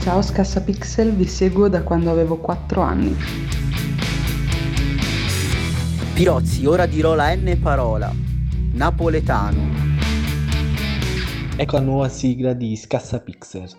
[0.00, 3.14] Ciao Scassapixel, vi seguo da quando avevo 4 anni.
[6.14, 8.10] Pirozzi, ora dirò la N parola.
[8.72, 9.60] Napoletano.
[11.54, 13.70] Ecco la nuova sigla di Scassapixel.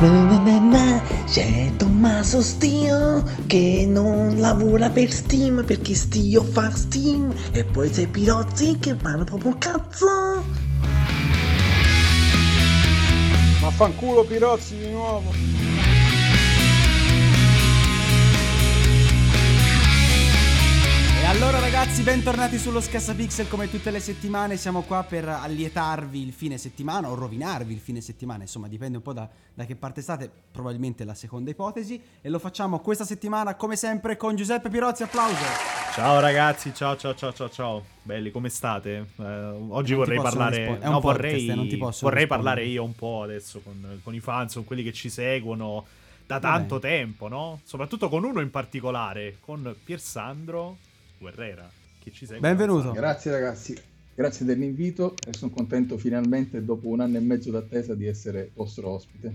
[0.00, 6.70] Na, na, na, na, C'è Tommaso Stio che non lavora per Steam perché Stio fa
[6.70, 10.70] Steam e poi c'è Pirozzi che fanno proprio cazzo.
[13.72, 15.71] Ma fanculo Pirozzi di nuovo.
[21.32, 26.58] Allora ragazzi, bentornati sullo Scassapixel come tutte le settimane, siamo qua per allietarvi il fine
[26.58, 30.30] settimana o rovinarvi il fine settimana, insomma dipende un po' da, da che parte state,
[30.50, 31.98] probabilmente la seconda ipotesi.
[32.20, 35.42] E lo facciamo questa settimana come sempre con Giuseppe Pirozzi, applauso!
[35.94, 39.06] Ciao ragazzi, ciao ciao ciao ciao ciao, belli come state?
[39.16, 42.84] Eh, oggi Non vorrei parlare, rispo- no, vorrei, eh, non ti possono vorrei parlare io
[42.84, 45.86] un po' adesso con, con i fans, con quelli che ci seguono
[46.26, 46.94] da tanto bene.
[46.94, 47.60] tempo, no?
[47.64, 50.76] Soprattutto con uno in particolare, con Piersandro
[51.22, 51.70] Guerrera,
[52.00, 52.40] che ci segue.
[52.40, 52.90] Benvenuto.
[52.90, 53.78] Grazie ragazzi,
[54.12, 58.88] grazie dell'invito e sono contento finalmente dopo un anno e mezzo d'attesa di essere vostro
[58.88, 59.32] ospite.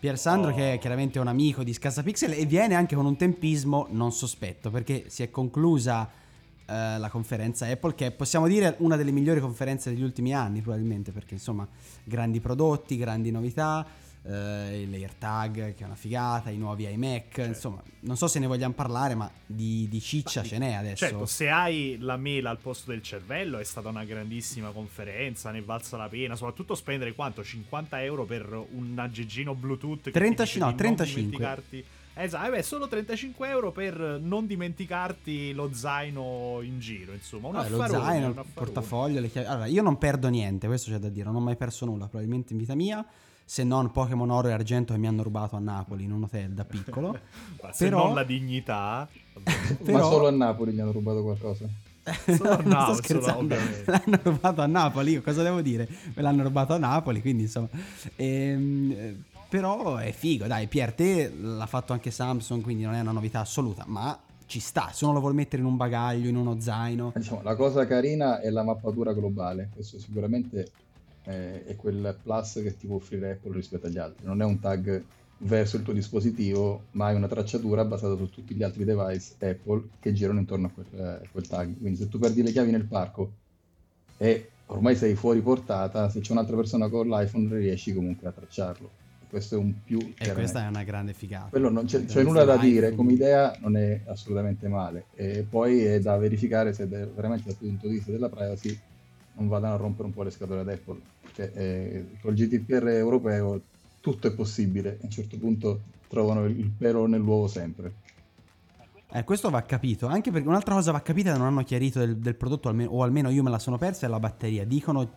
[0.00, 0.54] Pier Sandro Oh.
[0.54, 4.70] che è chiaramente un amico di Scassapixel e viene anche con un tempismo non sospetto
[4.70, 6.10] perché si è conclusa
[6.66, 10.60] eh, la conferenza Apple che è, possiamo dire una delle migliori conferenze degli ultimi anni
[10.60, 11.66] probabilmente perché insomma
[12.02, 13.86] grandi prodotti, grandi novità,
[14.26, 18.74] eh, l'AirTag che è una figata, i nuovi iMac, insomma non so se ne vogliamo
[18.74, 20.96] parlare ma di, di ciccia ce n'è adesso.
[20.96, 25.60] Certo, se hai la mela al posto del cervello è stata una grandissima conferenza, ne
[25.62, 27.44] valsa la pena, soprattutto spendere quanto?
[27.44, 31.22] 50 euro per un aggeggino Bluetooth che 30 ti dice no, di non 35.
[31.22, 31.84] dimenticarti-
[32.16, 37.54] Esatto, eh beh, solo 35 euro per non dimenticarti lo zaino in giro, insomma, un
[37.54, 39.48] Vabbè, lo zaino, il portafoglio, le chiavi.
[39.48, 42.52] Allora, io non perdo niente, questo c'è da dire, non ho mai perso nulla, probabilmente
[42.52, 43.04] in vita mia,
[43.44, 46.50] se non Pokémon Oro e Argento che mi hanno rubato a Napoli in un hotel
[46.50, 47.12] da piccolo.
[47.62, 49.08] Ma se Però- non la dignità.
[49.82, 51.66] Però- Ma solo a Napoli mi hanno rubato qualcosa.
[52.26, 53.54] Solo a non Napoli, sto scherzando,
[53.86, 55.88] l'hanno rubato a Napoli, io cosa devo dire?
[56.14, 57.68] Me l'hanno rubato a Napoli, quindi insomma...
[58.16, 59.16] Ehm, eh,
[59.48, 63.40] però è figo, dai, Pier, te l'ha fatto anche Samsung, quindi non è una novità
[63.40, 67.12] assoluta, ma ci sta, se uno lo vuole mettere in un bagaglio, in uno zaino...
[67.14, 70.70] Diciamo, la cosa carina è la mappatura globale, questo sicuramente
[71.24, 74.26] eh, è quel plus che ti può offrire Apple rispetto agli altri.
[74.26, 75.02] Non è un tag
[75.38, 79.88] verso il tuo dispositivo, ma hai una tracciatura basata su tutti gli altri device Apple
[80.00, 81.78] che girano intorno a quel, a quel tag.
[81.78, 83.32] Quindi se tu perdi le chiavi nel parco
[84.16, 89.02] e ormai sei fuori portata, se c'è un'altra persona con l'iPhone riesci comunque a tracciarlo.
[89.28, 89.98] Questo è un più.
[89.98, 90.34] E chiaramente.
[90.34, 91.48] questa è una grande figata.
[91.48, 95.06] Quello non c'è, c'è nulla da dire, come idea non è assolutamente male.
[95.14, 98.78] E poi è da verificare se de- veramente dal punto di vista della privacy
[99.34, 101.00] non vadano a rompere un po' le scatole ad Apple.
[101.20, 103.60] Perché eh, col GDPR europeo
[104.00, 104.98] tutto è possibile.
[105.00, 107.92] A un certo punto trovano il, pelo nell'uovo sempre.
[109.10, 112.16] Eh, questo va capito, anche perché un'altra cosa va capita che non hanno chiarito del,
[112.16, 114.64] del prodotto, almeno- o almeno io me la sono persa, è la batteria.
[114.64, 115.08] Dicono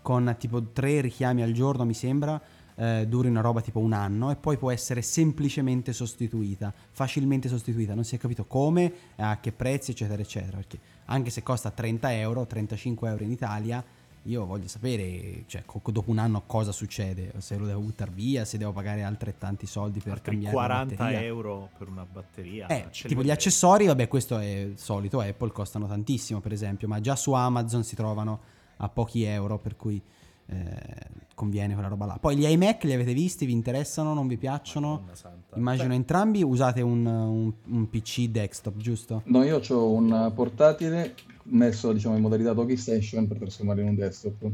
[0.00, 2.40] con tipo tre richiami al giorno, mi sembra,
[2.74, 7.94] eh, duri una roba tipo un anno e poi può essere semplicemente sostituita, facilmente sostituita.
[7.94, 10.56] Non si è capito come, a che prezzi, eccetera, eccetera.
[10.56, 13.84] Perché anche se costa 30 euro, 35 euro in Italia,
[14.26, 18.56] io voglio sapere, cioè, dopo un anno cosa succede, se lo devo buttare via, se
[18.56, 21.20] devo pagare altrettanti soldi per altri cambiare la 40 batteria.
[21.26, 22.66] euro per una batteria.
[22.68, 27.16] Eh, tipo gli accessori, vabbè, questo è solito, Apple costano tantissimo, per esempio, ma già
[27.16, 28.40] su Amazon si trovano
[28.76, 30.00] a pochi euro, per cui
[30.46, 30.64] eh,
[31.34, 32.18] conviene quella roba là.
[32.20, 35.04] Poi gli iMac li avete visti, vi interessano, non vi piacciono?
[35.54, 39.22] Immagino entrambi usate un, un- un PC desktop, giusto?
[39.26, 43.94] No, io ho un portatile messo diciamo, in modalità Dock Station per trasformarlo in un
[43.96, 44.50] desktop.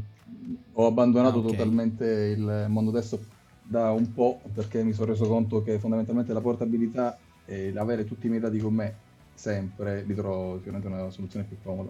[0.73, 1.51] Ho abbandonato Ah, ok.
[1.51, 3.21] totalmente il mondo desktop
[3.61, 8.25] da un po' perché mi sono reso conto che fondamentalmente la portabilità e l'avere tutti
[8.27, 8.95] i miei dati con me
[9.33, 11.89] sempre li trovo sicuramente una soluzione più comoda.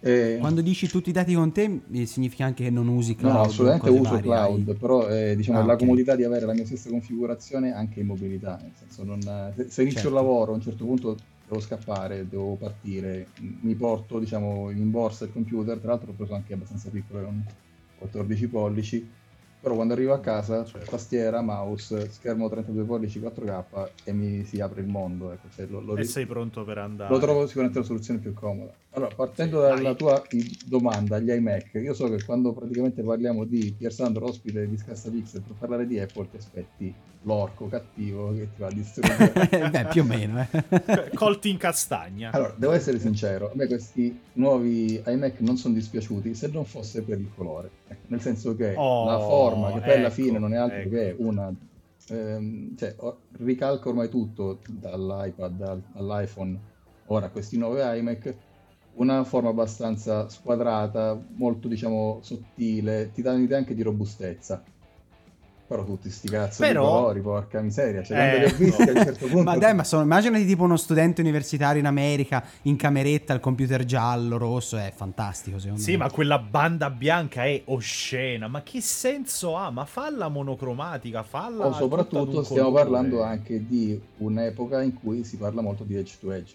[0.00, 3.34] E- Quando dici tutti i dati con te, eh, significa anche che non usi cloud?
[3.34, 5.78] no, assolutamente uso varie, cloud, hai- però eh, diciamo Ah, la ok.
[5.78, 9.20] comodità di avere la mia stessa configurazione anche in mobilità, nel senso non,
[9.54, 10.08] se, se inizio Certo.
[10.08, 15.24] il lavoro a un certo punto devo scappare, devo partire, mi porto diciamo in borsa
[15.24, 17.42] il computer, tra l'altro l'ho preso anche abbastanza piccolo, era un
[17.94, 19.10] 14 pollici,
[19.66, 20.88] Però quando arrivo a casa, Certo.
[20.92, 25.32] tastiera, mouse, schermo 32 pollici 4K e mi si apre il mondo.
[25.32, 27.12] Ecco, cioè, lo, lo E ri- sei pronto per andare.
[27.12, 28.72] lo trovo sicuramente la soluzione più comoda.
[28.90, 29.96] Allora, partendo Sì, dalla dai.
[29.96, 30.22] tua
[30.68, 35.10] domanda agli iMac, io so che quando praticamente parliamo di Pier Sandro, ospite di Scassa
[35.10, 36.94] Pixel, per parlare di Apple ti aspetti
[37.26, 39.32] l'orco cattivo che ti va a distruggere.
[39.70, 40.40] Beh, più o meno.
[40.40, 41.10] Eh.
[41.12, 42.30] Colti in castagna.
[42.32, 47.02] Allora, devo essere sincero, a me questi nuovi iMac non sono dispiaciuti se non fosse
[47.02, 47.70] per il colore.
[47.88, 50.78] Ecco, nel senso che Oh, la forma, che poi alla ecco, fine non è altro
[50.78, 50.90] ecco.
[50.90, 51.52] che una...
[52.08, 52.94] ehm, cioè,
[53.38, 56.58] ricalca ormai tutto, dall'iPad al- all'iPhone,
[57.06, 58.34] ora questi nuovi iMac,
[58.94, 64.62] una forma abbastanza squadrata, molto diciamo sottile, ti dà un'idea anche di robustezza.
[65.68, 68.00] Però tutti sti cazzo Però- di colori, porca miseria.
[68.02, 69.42] Cioè, quando li Eh, ho visti a un certo punto...
[69.42, 73.84] Ma dai, ma sono, immaginati tipo uno studente universitario in America in cameretta al computer
[73.84, 75.96] giallo, rosso, è fantastico secondo Sì, me.
[75.98, 78.46] ma quella banda bianca è oscena.
[78.46, 79.70] Ma che senso ha?
[79.70, 81.64] Ma falla monocromatica, falla.
[81.64, 82.82] O tutta soprattutto stiamo colore.
[82.84, 86.54] parlando anche di un'epoca in cui si parla molto di edge to edge.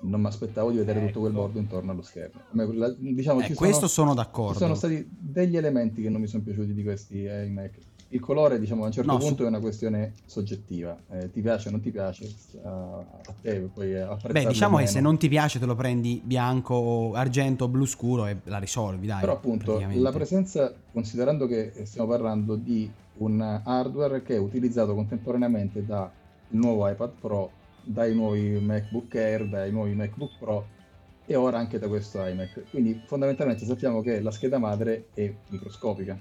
[0.00, 1.40] Non mi aspettavo di vedere tutto quel Ecco.
[1.40, 2.38] bordo intorno allo schermo.
[2.40, 4.58] A me quella- diciamo, Eh, ci questo sono ci d'accordo.
[4.58, 7.70] sono stati degli elementi che non mi sono piaciuti di questi iMac.
[8.10, 10.96] Il colore, diciamo, a un certo No, su- punto è una questione soggettiva.
[11.10, 14.86] Eh, ti piace o non ti piace, sta a te poi apprezzarlo Beh, diciamo che
[14.86, 19.20] se non ti piace te lo prendi bianco, argento blu scuro e la risolvi, dai.
[19.20, 25.84] Però appunto la presenza, considerando che stiamo parlando di un hardware che è utilizzato contemporaneamente
[25.84, 26.10] dal
[26.50, 27.50] nuovo iPad Pro,
[27.82, 30.66] dai nuovi MacBook Air, dai nuovi MacBook Pro
[31.26, 32.70] e ora anche da questo iMac.
[32.70, 36.18] Quindi fondamentalmente sappiamo che la scheda madre è microscopica.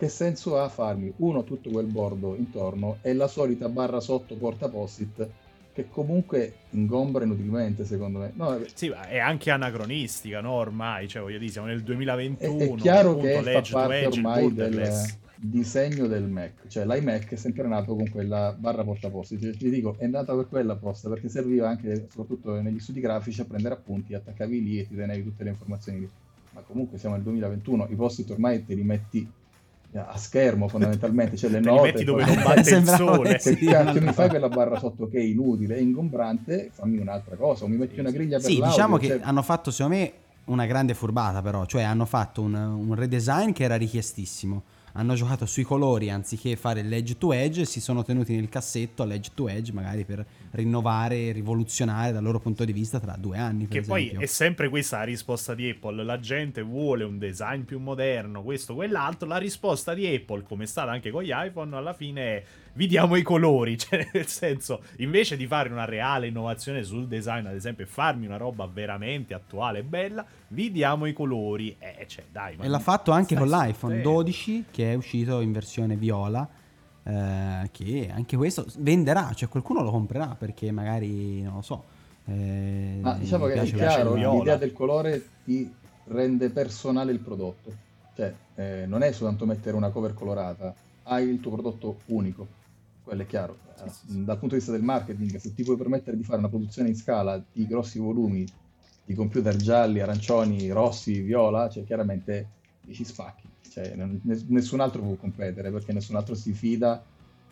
[0.00, 4.70] Che senso ha farmi uno tutto quel bordo intorno e la solita barra sotto porta
[4.70, 5.28] post-it
[5.74, 8.32] che comunque ingombra inutilmente secondo me.
[8.34, 10.52] No, Sì, ma è anche anacronistica, no?
[10.52, 12.56] Ormai, cioè, voglio dire, siamo nel È, 2021.
[12.56, 14.92] è chiaro appunto, che fa parte ormai del
[15.36, 19.38] disegno del Mac, cioè l'iMac è sempre nato con quella barra portaposti.
[19.38, 23.42] Cioè, ti dico, è nata per quella apposta perché serviva anche, soprattutto negli studi grafici,
[23.42, 26.10] a prendere appunti, attaccavi lì e ti tenevi tutte le informazioni lì.
[26.52, 29.30] Ma comunque siamo nel 2021, i post-it ormai te li metti
[29.92, 31.82] a schermo fondamentalmente, cioè le note.
[31.92, 33.38] metti dove poi- non batte il sole.
[33.38, 37.64] che cazzo mi fai quella barra sotto che è inutile, è ingombrante, fammi un'altra cosa,
[37.64, 40.12] o mi metti una griglia per Sì, l'audio, diciamo che cioè- hanno fatto secondo me
[40.44, 44.62] una grande furbata però, cioè hanno fatto un, un redesign che era richiestissimo.
[44.94, 49.04] Hanno giocato sui colori anziché fare l'edge to edge e si sono tenuti nel cassetto
[49.04, 53.38] all'edge to edge magari per rinnovare e rivoluzionare dal loro punto di vista tra due
[53.38, 53.68] anni.
[53.68, 54.24] Che poi esempio.
[54.24, 56.04] è sempre questa la risposta di Apple.
[56.04, 59.28] La gente vuole un design più moderno, questo, quell'altro.
[59.28, 62.42] La risposta di Apple, come è stata anche con gli iPhone, alla fine è
[62.74, 63.78] vi diamo i colori.
[63.90, 68.26] Cioè, nel senso, invece di fare una reale innovazione sul design, ad esempio, e farmi
[68.26, 71.74] una roba veramente attuale e bella, vi diamo i colori.
[71.78, 72.56] Eh, cioè, dai.
[72.56, 74.10] ma E l'ha fatto anche con l'iPhone tempo.
[74.10, 76.48] 12 che è uscito in versione viola.
[77.10, 81.84] Eh, che anche questo venderà, cioè qualcuno lo comprerà perché magari non lo so.
[82.26, 85.72] eh, Ma diciamo che è chiaro, l'idea del colore ti
[86.04, 87.88] rende personale il prodotto.
[88.14, 90.72] Cioè, eh, non è soltanto mettere una cover colorata,
[91.04, 92.46] hai il tuo prodotto unico.
[93.02, 93.56] Quello è chiaro.
[93.82, 96.90] Eh, Dal punto di vista del marketing, se ti puoi permettere di fare una produzione
[96.90, 98.46] in scala di grossi volumi
[99.04, 102.48] di computer gialli, arancioni, rossi, viola, cioè chiaramente
[102.92, 103.48] ci spacchi.
[103.70, 103.94] Cioè,
[104.48, 106.92] nessun altro può competere perché nessun altro si fida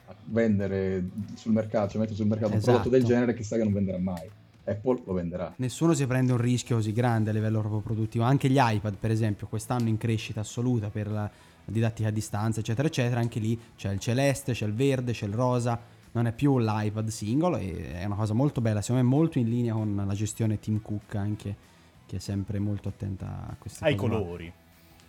[0.06, 3.14] a vendere sul mercato, cioè mettere sul mercato un prodotto del Esatto.
[3.14, 4.28] genere che sa che non venderà mai.
[4.64, 5.54] Apple lo venderà.
[5.56, 8.24] Nessuno si prende un rischio così grande a livello proprio produttivo.
[8.24, 11.30] Anche gli iPad, per esempio, quest'anno in crescita assoluta per la
[11.64, 13.20] didattica a distanza, eccetera, eccetera.
[13.20, 15.80] Anche lì c'è il celeste, c'è il verde, c'è il rosa.
[16.12, 17.56] Non è più l'iPad singolo.
[17.56, 18.82] E è una cosa molto bella.
[18.82, 21.56] Secondo me, molto in linea con la gestione Tim Cook, anche
[22.04, 24.10] che è sempre molto attenta a queste Ai cose.
[24.10, 24.18] qua.
[24.18, 24.52] colori.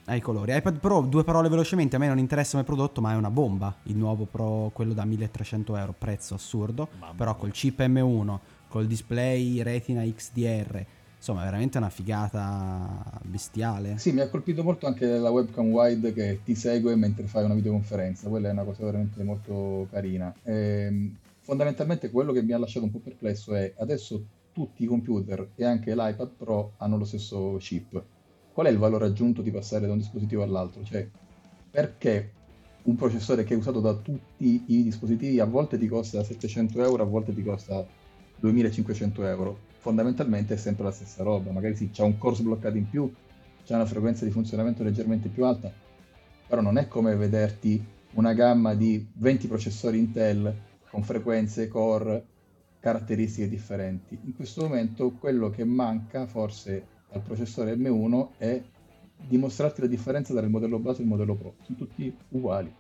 [0.10, 0.56] Ai colori.
[0.56, 1.96] iPad Pro, due parole velocemente.
[1.96, 3.76] A me non interessa come prodotto, ma è una bomba.
[3.84, 6.88] Il nuovo Pro, quello da 1300 euro, prezzo assurdo.
[6.98, 8.38] Mamma però col chip M1,
[8.70, 10.84] col display Retina XDR.
[11.16, 14.00] Insomma, è veramente una figata bestiale.
[14.00, 17.54] Sì, mi ha colpito molto anche la webcam wide che ti segue mentre fai una
[17.54, 20.34] videoconferenza, quella è una cosa veramente molto carina.
[20.42, 24.24] Ehm, fondamentalmente quello che mi ha lasciato un po' perplesso è adesso
[24.54, 28.02] tutti i computer e anche l'iPad Pro hanno lo stesso chip.
[28.54, 30.84] Qual è il valore aggiunto di passare da un dispositivo all'altro?
[30.84, 31.10] Cioè,
[31.72, 32.34] perché
[32.84, 37.04] un processore che è usato da tutti i dispositivi a volte ti costa 700 euro,
[37.04, 37.86] a volte ti costa
[38.36, 39.60] 2500 euro?
[39.78, 43.12] Fondamentalmente è sempre la stessa roba, magari sì, c'è un core sbloccato in più,
[43.64, 45.72] c'è una frequenza di funzionamento leggermente più alta,
[46.48, 47.82] però non è come vederti
[48.14, 50.54] una gamma di 20 processori Intel
[50.90, 52.26] con frequenze core
[52.80, 54.18] caratteristiche differenti.
[54.24, 58.62] In questo momento quello che manca forse al processore M1 è
[59.28, 61.54] dimostrarti la differenza tra il modello base e il modello pro.
[61.64, 62.74] Sono tutti uguali.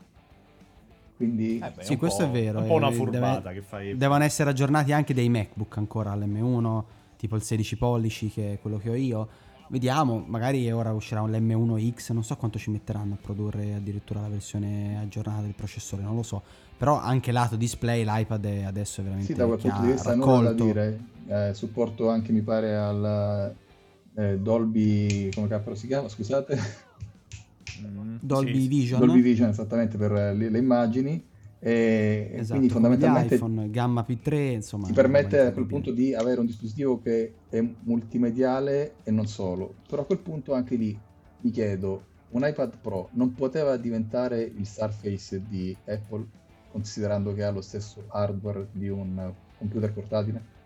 [1.15, 2.59] Quindi Eh beh, Sì, questo è vero.
[2.59, 3.97] Un po' una eh, furbata deve- che fai.
[3.97, 6.83] Devono essere aggiornati anche dei MacBook ancora all'M1,
[7.17, 9.27] tipo il 16 pollici che è quello che ho io.
[9.67, 14.29] Vediamo, magari ora uscirà un l'M1X, non so quanto ci metteranno a produrre addirittura la
[14.29, 16.41] versione aggiornata del processore, non lo so.
[16.75, 20.15] Però anche lato display l'iPad è adesso è veramente sì, da quel punto di vista
[20.15, 20.99] nulla da dire.
[21.27, 23.53] Eh, supporto anche, mi pare, al
[24.15, 26.57] eh, Dolby, come cavolo si chiama, scusate?
[27.81, 28.67] Mm, Dolby sì.
[28.67, 28.99] Vision.
[28.99, 31.23] Dolby Vision esattamente per le, le immagini
[31.61, 34.87] e, Esatto, quindi fondamentalmente iPhone, gamma P3, insomma.
[34.87, 39.75] ti permette a quel punto di avere un dispositivo che è multimediale e non solo.
[39.87, 40.97] Però a quel punto anche lì
[41.41, 46.25] mi chiedo, un iPad Pro non poteva diventare il Surface di Apple
[46.71, 50.57] considerando che ha lo stesso hardware di un computer portatile?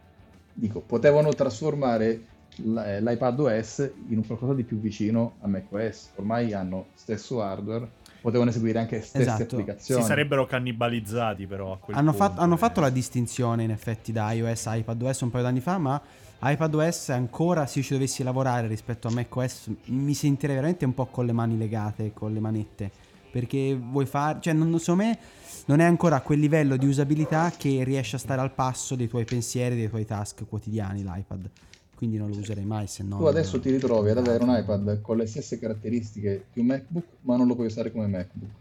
[0.53, 2.21] Dico, potevano trasformare
[2.57, 6.11] l'iPad OS in un qualcosa di più vicino a macOS.
[6.15, 7.89] Ormai hanno stesso hardware,
[8.21, 9.55] potevano eseguire anche stesse Esatto.
[9.55, 10.01] applicazioni.
[10.01, 12.57] Si sarebbero cannibalizzati però a quel Hanno, punto, fatto, hanno eh.
[12.57, 16.01] fatto la distinzione in effetti da iOS a iPadOS un paio d'anni fa, ma
[16.41, 21.05] iPadOS ancora se io ci dovessi lavorare rispetto a macOS mi sentirei veramente un po'
[21.05, 22.91] con le mani legate, con le manette,
[23.31, 25.17] perché vuoi fare, cioè non, secondo me
[25.65, 29.07] non è ancora a quel livello di usabilità che riesce a stare al passo dei
[29.07, 31.49] tuoi pensieri, dei tuoi task quotidiani l'iPad.
[31.95, 33.17] Quindi non lo userei mai se no.
[33.17, 37.17] Tu adesso ti ritrovi ad avere un iPad con le stesse caratteristiche di un MacBook,
[37.21, 38.51] ma non lo puoi usare come MacBook.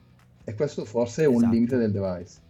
[0.44, 1.52] E questo forse è un Esatto.
[1.54, 2.40] limite del device.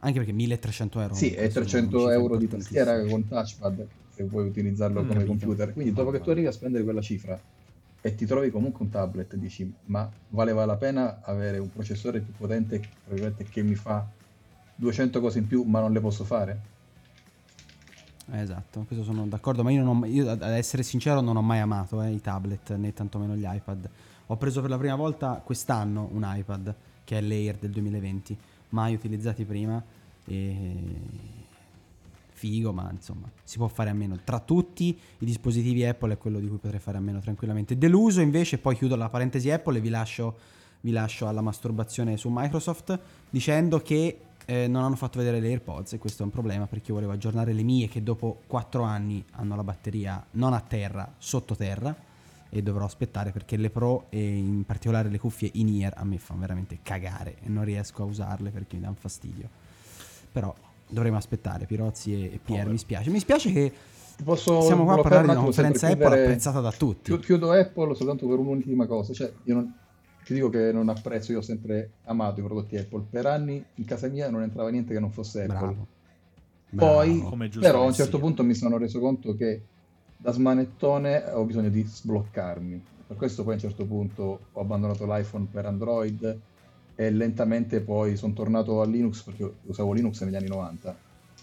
[0.00, 1.14] Anche perché 1300 euro.
[1.14, 5.08] Sì, è insomma, 300 una cifra euro di tastiera con touchpad se vuoi utilizzarlo Mm,
[5.08, 5.26] come capito.
[5.26, 5.72] computer.
[5.72, 7.40] Quindi dopo che tu arrivi a spendere quella cifra
[8.00, 12.34] e ti trovi comunque un tablet, dici ma valeva la pena avere un processore più
[12.34, 12.80] potente
[13.50, 14.08] che mi fa
[14.74, 16.62] 200 cose in più ma non le posso fare?
[18.30, 21.60] Esatto, questo sono d'accordo, ma io, non ho, io ad essere sincero non ho mai
[21.60, 23.88] amato eh, i tablet né tantomeno gli iPad.
[24.26, 28.36] Ho preso per la prima volta quest'anno un iPad che è l'Air del 2020,
[28.70, 29.82] mai utilizzati prima
[30.26, 30.66] e
[32.38, 34.18] figo, ma insomma si può fare a meno.
[34.22, 37.78] Tra tutti i dispositivi Apple è quello di cui potrei fare a meno tranquillamente.
[37.78, 40.36] Deluso invece, poi chiudo la parentesi Apple e vi lascio,
[40.82, 42.98] vi lascio alla masturbazione su Microsoft
[43.30, 44.20] dicendo che
[44.50, 47.12] eh, non hanno fatto vedere le AirPods e questo è un problema perché io volevo
[47.12, 51.94] aggiornare le mie che dopo 4 anni hanno la batteria non a terra, sottoterra
[52.48, 56.16] e dovrò aspettare perché le Pro e in particolare le cuffie in ear a me
[56.16, 59.50] fanno veramente cagare e non riesco a usarle perché mi danno fastidio.
[60.32, 60.54] Però
[60.88, 63.10] dovremo aspettare Pirozzi e, e Pier, mi spiace.
[63.10, 63.72] Mi spiace che
[64.24, 67.10] Posso siamo qua a parlare di un una conferenza Apple apprezzata da tutti.
[67.10, 69.74] Chiu- Chiudo Apple soltanto per un'ultima cosa, cioè io non,
[70.28, 73.84] ti dico che non apprezzo, io ho sempre amato i prodotti Apple, per anni in
[73.86, 75.56] casa mia non entrava niente che non fosse Apple.
[75.56, 75.86] Bravo.
[76.76, 77.36] Poi, Bravo.
[77.58, 78.20] Però a un certo sia.
[78.20, 79.62] punto mi sono reso conto che
[80.18, 82.84] da smanettone ho bisogno di sbloccarmi.
[83.06, 86.38] Per questo poi a un certo punto ho abbandonato l'iPhone per Android
[86.94, 90.94] e lentamente poi sono tornato a Linux perché usavo Linux negli anni 90,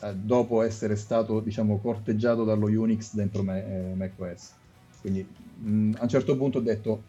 [0.03, 4.53] eh, dopo essere stato diciamo corteggiato dallo Unix dentro me- eh, macOS.
[5.01, 7.01] Quindi mh, a un certo punto ho detto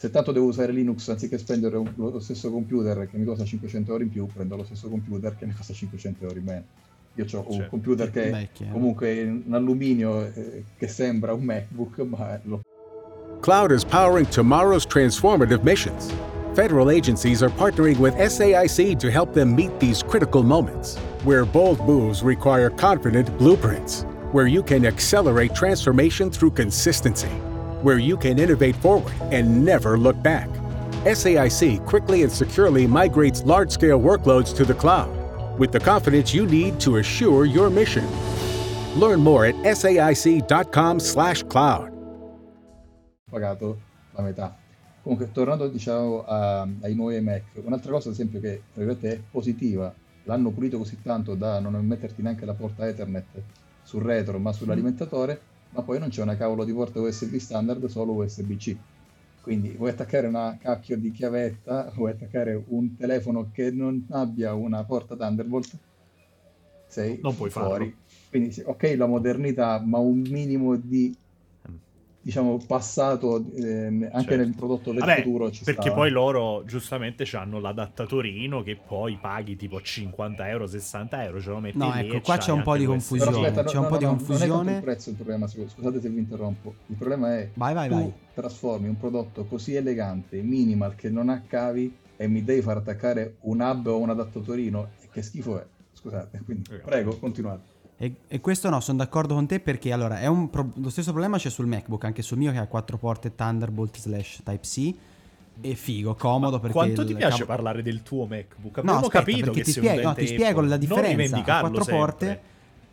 [0.00, 3.90] se tanto devo usare Linux anziché spendere un- lo stesso computer che mi costa 500
[3.92, 6.62] euro in più, prendo lo stesso computer che mi costa 500 euro in meno.
[7.16, 8.72] Io ho un computer che Beh, chiaro.
[8.72, 12.62] comunque è un alluminio eh, che sembra un MacBook, ma lo
[13.40, 16.10] Cloud is powering tomorrow's transformative missions.
[16.54, 21.78] Federal agencies are partnering with SAIC to help them meet these critical moments, where bold
[21.84, 27.28] moves require confident blueprints, where you can accelerate transformation through consistency,
[27.82, 30.48] where you can innovate forward and never look back.
[31.04, 35.10] SAIC quickly and securely migrates large scale workloads to the cloud
[35.58, 38.06] with the confidence you need to assure your mission.
[38.98, 41.88] Learn more at saic.com/slash cloud.
[43.30, 43.78] pagato
[44.12, 44.56] la metà.
[45.02, 49.94] Comunque, tornando diciamo a- ai nuovi Mac, un'altra cosa ad esempio che è positiva,
[50.24, 53.24] l'hanno pulito così tanto da non metterti neanche la porta Ethernet
[53.82, 55.40] sul retro ma sull'alimentatore,
[55.70, 58.76] ma poi non c'è una cavolo di porta USB standard, solo USB-C.
[59.40, 64.84] Quindi vuoi attaccare una cacchio di chiavetta, vuoi attaccare un telefono che non abbia una
[64.84, 65.76] porta Thunderbolt,
[66.86, 67.68] sei Non puoi farlo.
[67.68, 67.96] fuori.
[68.28, 71.16] Quindi sì, ok la modernità, ma un minimo di
[72.22, 74.36] diciamo passato ehm, anche Certo.
[74.36, 75.96] nel prodotto del Vabbè, futuro ci perché stava.
[75.96, 81.60] poi loro giustamente hanno l'adattatorino che poi paghi tipo 50 euro, 60 euro, ce lo
[81.60, 83.30] metti No, lì ecco, qua c'è un po' di confusione.
[83.32, 84.72] Però aspetta, c'è un po' di Non è tanto confusione.
[84.74, 86.74] il prezzo il problema, scu- scusate se vi interrompo.
[86.88, 88.12] Il problema è Vai, vai, tu vai.
[88.34, 93.36] trasformi un prodotto così elegante, minimal, che non ha cavi e mi devi far attaccare
[93.42, 94.90] un hub o un adattatorino.
[95.10, 95.66] Che schifo è?
[95.92, 96.76] Scusate, quindi Eh.
[96.78, 97.78] prego, continuate.
[98.02, 101.10] E, e questo no, sono d'accordo con te perché allora è un pro- lo stesso
[101.10, 104.94] problema c'è sul MacBook, anche sul mio che ha quattro porte Thunderbolt slash Type-C.
[105.60, 106.72] E figo, comodo perché.
[106.74, 108.76] Quanto ti piace cavo- parlare del tuo MacBook?
[108.76, 111.36] No, Abbiamo aspetta, capito che ti sei spiego, no, ti spiego la differenza.
[111.36, 111.94] Ha quattro sempre.
[111.94, 112.40] porte,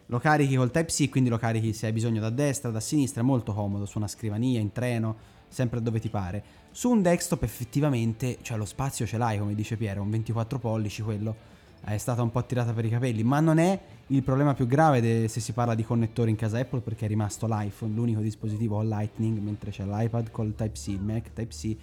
[0.07, 3.23] lo carichi col Type-C, quindi lo carichi se hai bisogno da destra, da sinistra, è
[3.23, 5.15] molto comodo su una scrivania, in treno,
[5.47, 6.43] sempre dove ti pare.
[6.71, 11.01] Su un desktop effettivamente, cioè lo spazio ce l'hai, come dice Piero, un 24 pollici
[11.01, 14.67] quello è stata un po' tirata per i capelli, ma non è il problema più
[14.67, 18.21] grave de- se si parla di connettori in casa Apple perché è rimasto l'iPhone, l'unico
[18.21, 21.77] dispositivo con Lightning, mentre c'è l'iPad col Type-C, il Mac Type-C.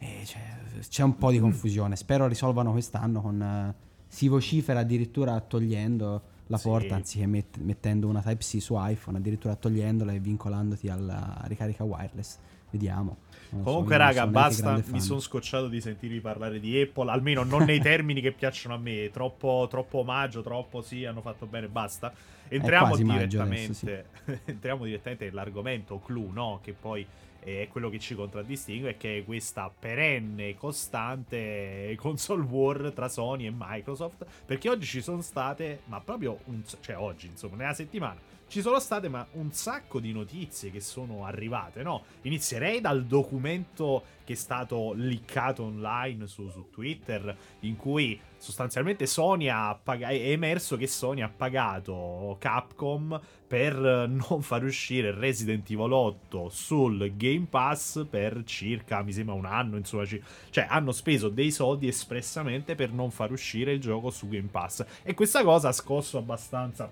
[0.00, 0.40] E c'è,
[0.88, 1.96] c'è un po' di confusione.
[1.96, 3.42] Spero risolvano quest'anno con...
[3.42, 3.74] eh,
[4.06, 6.68] si vocifera addirittura togliendo la Sì.
[6.68, 12.38] porta anziché met- mettendo una Type-C su iPhone, addirittura togliendola e vincolandoti alla ricarica wireless.
[12.70, 13.16] Vediamo.
[13.50, 14.82] Non so, Comunque, non raga, basta.
[14.86, 17.10] Mi sono scocciato di sentirvi parlare di Apple.
[17.10, 19.10] Almeno non nei termini che piacciono a me.
[19.10, 22.12] Troppo, troppo omaggio, troppo sì, hanno fatto bene, basta.
[22.48, 24.06] Entriamo quasi maggio direttamente.
[24.44, 26.60] entriamo direttamente nell'argomento clou, no?
[26.62, 27.06] Che poi
[27.40, 33.52] è quello che ci contraddistingue, che è questa perenne, costante console war tra Sony e
[33.56, 34.26] Microsoft.
[34.44, 38.27] Perché oggi ci sono state, ma proprio un, cioè oggi, insomma, nella settimana.
[38.48, 42.04] Ci sono state ma un sacco di notizie che sono arrivate, no?
[42.22, 49.48] Inizierei dal documento che è stato liccato online su, su Twitter, in cui sostanzialmente Sony
[49.82, 53.74] pagato, è emerso che Sony ha pagato Capcom per
[54.08, 59.76] non far uscire Resident Evil 8 sul Game Pass per circa, mi sembra, un anno,
[59.76, 64.26] insomma, ci- cioè hanno speso dei soldi espressamente per non far uscire il gioco su
[64.26, 64.86] Game Pass.
[65.02, 66.90] E questa cosa ha scosso abbastanza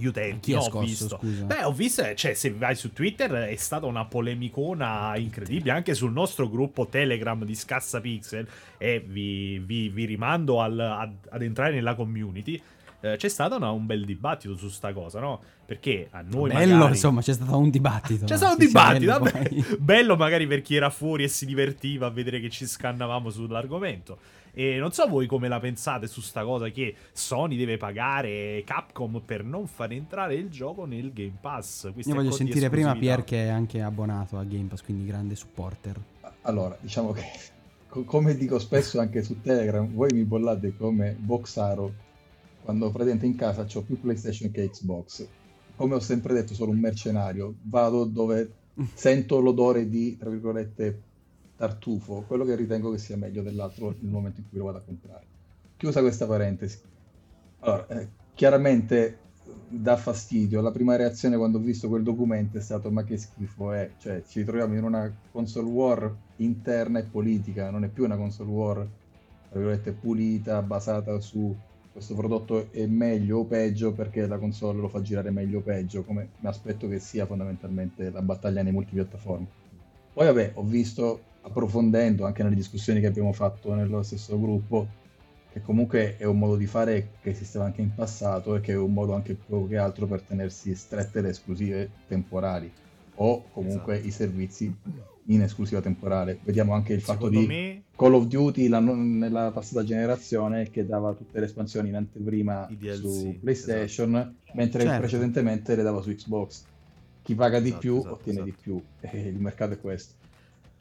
[0.00, 0.52] gli utenti.
[0.52, 0.58] No?
[0.58, 1.18] Ho scosso, visto.
[1.20, 1.44] scusa?
[1.44, 5.94] Beh, ho visto, eh, cioè, se vai su Twitter è stata una polemicona incredibile, anche
[5.94, 8.46] sul nostro gruppo Telegram di Scassa Pixel,
[8.78, 12.60] e vi, vi- vi rimando al- ad, ad entrare nella community.
[13.02, 15.40] eh, c'è stato una- un bel dibattito su sta cosa, no?
[15.64, 16.90] Perché a noi Bello, magari...
[16.92, 18.24] insomma, c'è stato un dibattito.
[18.26, 18.36] C'è no?
[18.36, 22.10] stato un Sì, dibattito, bello, bello magari per chi era fuori e si divertiva a
[22.10, 24.18] vedere che ci scannavamo sull'argomento.
[24.52, 29.22] E non so voi come la pensate su sta cosa che Sony deve pagare Capcom
[29.24, 31.92] per non far entrare il gioco nel Game Pass.
[31.92, 32.94] Questi Io voglio sentire prima.
[32.94, 36.00] Pier che è anche abbonato a Game Pass, quindi grande supporter.
[36.42, 37.24] Allora, diciamo che,
[37.88, 42.08] co- come dico spesso anche su Telegram, voi mi bollate come Boxaro
[42.62, 45.26] quando praticamente in casa ho più PlayStation che Xbox.
[45.76, 48.52] Come ho sempre detto, sono un mercenario, vado dove
[48.94, 51.02] sento l'odore di, tra virgolette,
[51.60, 54.80] tartufo, quello che ritengo che sia meglio dell'altro nel momento in cui lo vado a
[54.80, 55.26] comprare.
[55.76, 56.80] Chiusa questa parentesi.
[57.58, 59.18] Allora, eh, chiaramente
[59.68, 60.62] dà fastidio.
[60.62, 64.22] La prima reazione quando ho visto quel documento è stato ma che schifo è, cioè
[64.26, 68.76] ci ritroviamo in una console war interna e politica, non è più una console war
[69.50, 71.54] tra virgolette pulita, basata su
[71.92, 76.04] questo prodotto è meglio o peggio perché la console lo fa girare meglio o peggio,
[76.04, 79.46] come mi aspetto che sia fondamentalmente la battaglia nei multipiattaforme.
[80.14, 84.98] Poi vabbè, ho visto approfondendo anche nelle discussioni che abbiamo fatto nello stesso gruppo
[85.52, 88.76] che comunque è un modo di fare che esisteva anche in passato e che è
[88.76, 92.70] un modo anche più che altro per tenersi strette le esclusive temporali
[93.16, 94.08] o comunque Esatto.
[94.08, 94.76] i servizi
[95.26, 96.38] in esclusiva temporale.
[96.42, 100.86] Vediamo anche il fatto Secondo di me Call of Duty la- nella passata generazione che
[100.86, 104.98] dava tutte le espansioni in anteprima DLC, su PlayStation, mentre Certo.
[105.00, 106.64] precedentemente le dava su Xbox.
[107.22, 108.62] Chi paga di Esatto, più esatto, ottiene di esatto.
[108.62, 110.14] più e il mercato è questo.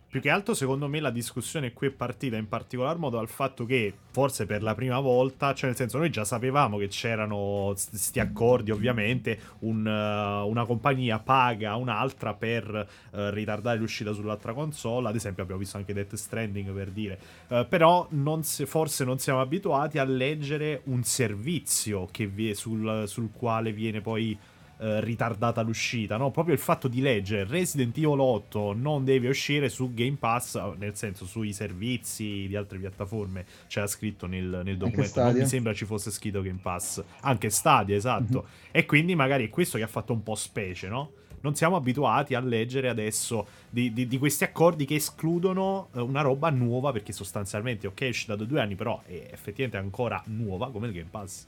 [0.09, 3.63] Più che altro, secondo me, la discussione qui è partita in particolar modo dal fatto
[3.67, 8.19] che, forse per la prima volta, cioè nel senso, noi già sapevamo che c'erano questi
[8.19, 15.15] accordi, ovviamente, un, eh, una compagnia paga un'altra per eh, ritardare l'uscita sull'altra console, ad
[15.15, 17.19] esempio abbiamo visto anche Death Stranding per dire,
[17.49, 23.29] Eh, però non si- forse non siamo abituati a leggere un servizio vi- sul, sul
[23.31, 24.35] quale viene poi
[24.81, 26.31] eh, ritardata l'uscita, no?
[26.31, 30.95] Proprio il fatto di leggere Resident Evil 8 non deve uscire su Game Pass, nel
[30.95, 35.85] senso sui servizi di altre piattaforme, c'era scritto nel, nel documento, non mi sembra ci
[35.85, 38.47] fosse scritto Game Pass, anche Stadia, esatto.
[38.71, 41.11] E quindi magari è questo che ha fatto un po' specie, no?
[41.41, 46.21] Non siamo abituati a leggere adesso di, di- di questi accordi che escludono eh, una
[46.21, 50.69] roba nuova, perché sostanzialmente, ok, è uscita da due anni, però è effettivamente ancora nuova
[50.71, 51.45] come il Game Pass.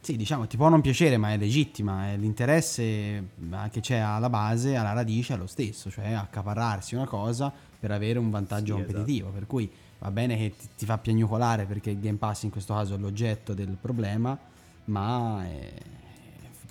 [0.00, 2.12] Sì, diciamo, ti può non piacere, ma è legittima.
[2.12, 3.24] e l'interesse eh,
[3.70, 8.18] che c'è alla base, alla radice, è lo stesso, cioè accaparrarsi una cosa per avere
[8.18, 9.28] un vantaggio Sì, competitivo.
[9.30, 12.74] Per cui va bene che ti, ti fa piagnucolare perché il Game Pass in questo
[12.74, 14.38] caso è l'oggetto del problema,
[14.86, 15.72] ma è-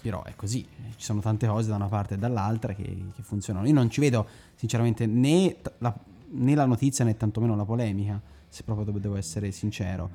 [0.02, 0.66] però è così.
[0.96, 3.68] Ci sono tante cose da una parte e dall'altra che, che funzionano.
[3.68, 5.94] Io non ci vedo sinceramente né la,
[6.30, 10.10] né la notizia né tantomeno la polemica, se proprio devo- essere sincero.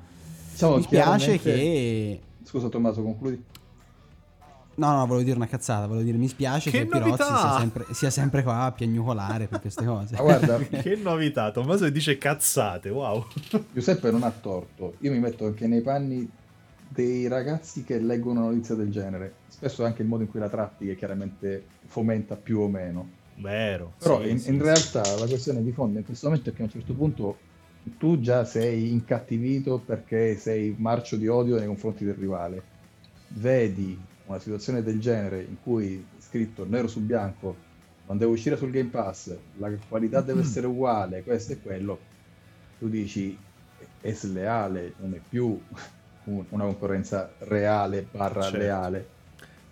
[0.51, 2.21] Diciamo, Mi spiace che...
[2.43, 3.43] Scusa Tommaso, concludi.
[4.75, 7.85] No, no, volevo dire una cazzata, volevo dire mi spiace che, Che Pirozzi sia sempre,
[7.91, 10.15] sia sempre qua a piagnucolare per queste cose.
[10.17, 13.25] Ma guarda, Che novità, Tommaso dice cazzate, wow.
[13.71, 14.95] Giuseppe non ha torto.
[14.99, 16.27] Io mi metto anche nei panni
[16.87, 19.35] dei ragazzi che leggono una notizia del genere.
[19.47, 23.21] Spesso è anche il modo in cui la tratti che chiaramente fomenta più o meno.
[23.35, 23.93] Vero.
[23.99, 24.63] Però sì, in, sì, in sì.
[24.63, 27.37] realtà la questione di fondo in questo momento è che a un certo punto
[27.97, 32.69] tu già sei incattivito perché sei marcio di odio nei confronti del rivale.
[33.27, 37.67] Vedi una situazione del genere in cui scritto nero su bianco
[38.05, 42.09] non deve uscire sul Game Pass, la qualità deve essere uguale, questo e quello,
[42.77, 43.37] tu dici
[43.99, 45.65] è sleale, non è più
[46.25, 48.57] un- una concorrenza reale barra Certo.
[48.57, 49.12] leale.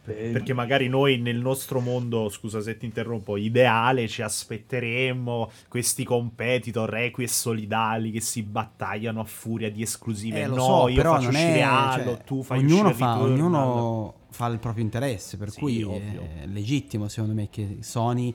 [0.04, 6.96] Perché magari noi nel nostro mondo, scusa se ti interrompo, ideale ci aspetteremmo questi competitor
[6.96, 10.42] equi e solidali che si battagliano a furia di esclusive.
[10.42, 13.14] Eh, no, so, io però faccio uscire è, Halo, cioè, tu fai ognuno uscire fa,
[13.14, 13.40] Returnal.
[13.40, 16.28] ognuno fa il proprio interesse, per Sì, cui ovvio.
[16.42, 18.34] è legittimo secondo me che Sony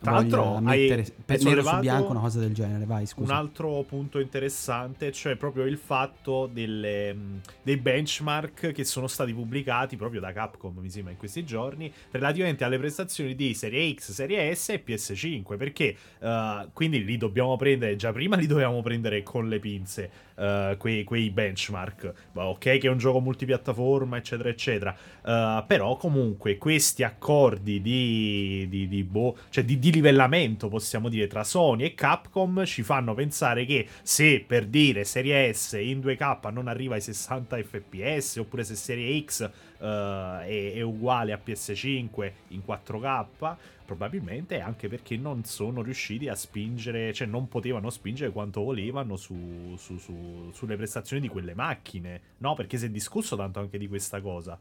[0.00, 2.86] Tra l'altro, mettere hai nero su bianco una cosa del genere.
[2.86, 3.36] Vai, Un scusa.
[3.36, 9.96] altro punto interessante, cioè proprio il fatto delle, mh, dei benchmark che sono stati pubblicati
[9.96, 14.54] proprio da Capcom, mi sembra, in questi giorni, relativamente alle prestazioni di Serie X, Serie
[14.54, 19.48] S e PS5, perché eh, quindi li dobbiamo prendere, già prima li dovevamo prendere con
[19.48, 20.10] le pinze,
[20.40, 22.12] eh, quei, quei benchmark.
[22.32, 28.66] Ma ok che è un gioco multipiattaforma, eccetera, eccetera, eh, però comunque questi accordi di,
[28.68, 33.66] di, di, boh, cioè di, livellamento, possiamo dire, tra Sony e Capcom ci fanno pensare
[33.66, 38.74] che se per dire Serie S in 2K non arriva ai 60 fps, oppure se
[38.74, 43.56] Serie X eh, è, è uguale a PS5 in 4K,
[43.90, 49.74] probabilmente anche perché non sono riusciti a spingere, cioè non potevano spingere quanto volevano su-
[49.76, 52.54] su- su- sulle prestazioni di quelle macchine, no?
[52.54, 54.56] Perché si è discusso tanto anche di questa cosa.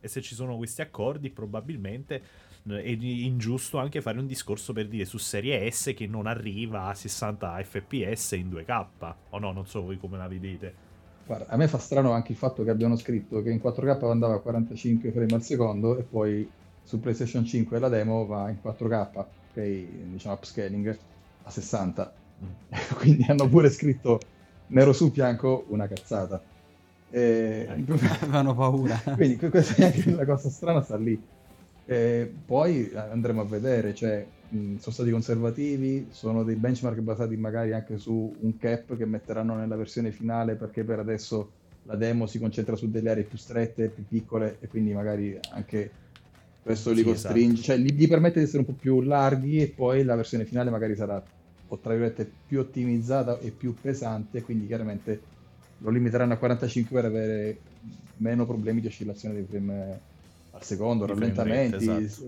[0.00, 2.20] E se ci sono questi accordi, probabilmente
[2.68, 6.86] eh, è ingiusto anche fare un discorso per dire su Serie S che non arriva
[6.86, 9.14] a 60 fps in 2K.
[9.30, 10.74] O no, non so voi come la vedete.
[11.24, 14.34] Guarda, a me fa strano anche il fatto che abbiano scritto che in 4K andava
[14.34, 16.50] a 45 frame al secondo e poi
[16.86, 19.10] su PlayStation 5 la demo va in 4K,
[19.50, 20.96] ok, diciamo upscaling,
[21.42, 22.14] a 60.
[22.96, 24.20] Quindi hanno pure scritto
[24.68, 26.40] nero su bianco una cazzata.
[27.10, 27.66] E...
[28.20, 29.02] Avevano paura.
[29.16, 31.20] Quindi que- questa è anche la cosa strana sta lì.
[31.88, 37.72] E poi andremo a vedere, cioè mh, sono stati conservativi, sono dei benchmark basati magari
[37.72, 41.50] anche su un cap che metteranno nella versione finale perché per adesso
[41.82, 45.90] la demo si concentra su delle aree più strette, più piccole e quindi magari anche
[46.66, 47.62] questo li Sì, costringe, esatto.
[47.62, 50.70] cioè gli, gli permette di essere un po' più larghi e poi la versione finale
[50.70, 51.22] magari sarà
[51.80, 55.20] tra virgolette più ottimizzata e più pesante, quindi chiaramente
[55.78, 57.58] lo limiteranno a 45 per avere
[58.18, 60.00] meno problemi di oscillazione dei frame
[60.52, 61.84] al secondo, Di frame rate, rallentamenti.
[61.84, 62.24] esatto.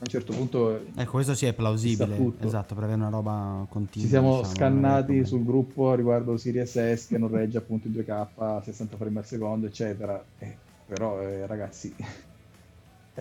[0.00, 2.16] A un certo punto Ecco, questo sì è plausibile.
[2.40, 4.06] Esatto, per avere una roba continua.
[4.06, 8.26] ci siamo diciamo, scannati sul gruppo riguardo Series S che non regge appunto in 2K
[8.36, 10.24] a 60 frame al secondo, eccetera.
[10.38, 11.92] Eh, però, eh, ragazzi,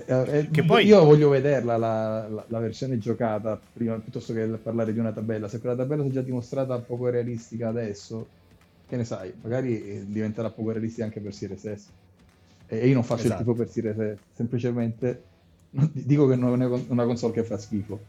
[0.06, 4.46] eh, eh, Che poi- io voglio vederla la, la- la versione giocata prima piuttosto che
[4.46, 5.48] parlare di una tabella.
[5.48, 8.28] Se quella tabella si è già dimostrata poco realistica adesso,
[8.88, 11.86] che ne sai, magari eh, diventerà poco realistica anche per Series S.
[12.68, 13.42] E io non faccio Esatto.
[13.42, 15.24] il tifo per Series S, semplicemente
[15.72, 18.00] non- dico che non è una console che fa schifo.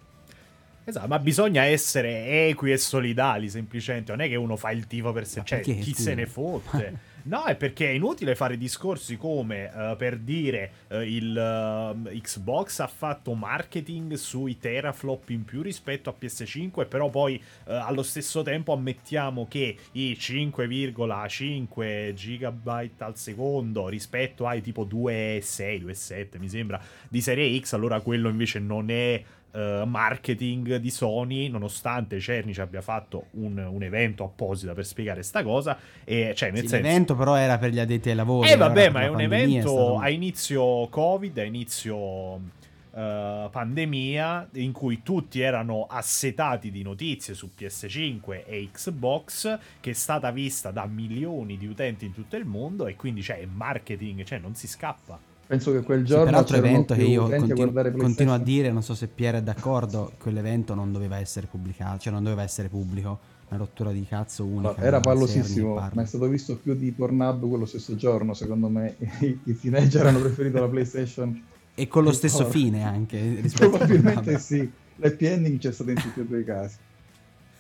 [0.85, 4.11] Esatto, ma bisogna essere equi e solidali, semplicemente.
[4.12, 6.03] Non è che uno fa il tifo per sé, cioè perché, chi scusa?
[6.03, 6.98] se ne fotte.
[7.24, 12.78] No, è perché è inutile fare discorsi come eh, per dire eh, il eh, Xbox
[12.78, 17.35] ha fatto marketing sui teraflop in più rispetto a PS5, però poi
[17.66, 25.83] eh, allo stesso tempo ammettiamo che i 5,5 GB al secondo rispetto ai tipo 2,6,
[25.83, 31.48] 2,7 mi sembra di serie X, allora quello invece non è eh, marketing di Sony,
[31.48, 35.76] nonostante Cerny ci abbia fatto un, un evento apposito per spiegare sta cosa.
[36.04, 38.50] E, cioè, nel Sì, senso, L'evento però era per gli addetti ai lavori.
[38.50, 42.40] eh vabbè, ma è un evento stato- a inizio Covid, a inizio
[42.94, 49.94] eh, pandemia, in cui tutti erano assetati di notizie su PS5 e Xbox, che è
[49.94, 54.38] stata vista da milioni di utenti in tutto il mondo e quindi c'è marketing, cioè
[54.38, 55.18] non si scappa.
[55.48, 58.70] Penso che quel Sì, giorno peraltro c'erano evento che io utenti a continuo a dire,
[58.70, 62.68] non so se Piero è d'accordo, quell'evento non doveva essere pubblicato, cioè non doveva essere
[62.68, 64.76] pubblico, una rottura di cazzo unica.
[64.76, 68.96] Era pallosissimo, ma è stato visto più di Pornhub quello stesso giorno, secondo me.
[69.20, 71.42] I, i teenager hanno preferito la PlayStation.
[71.74, 72.52] E con lo stesso porno.
[72.52, 74.70] fine anche a Probabilmente sì.
[74.96, 76.76] L'happy ending c'è stato in tutti e due i casi.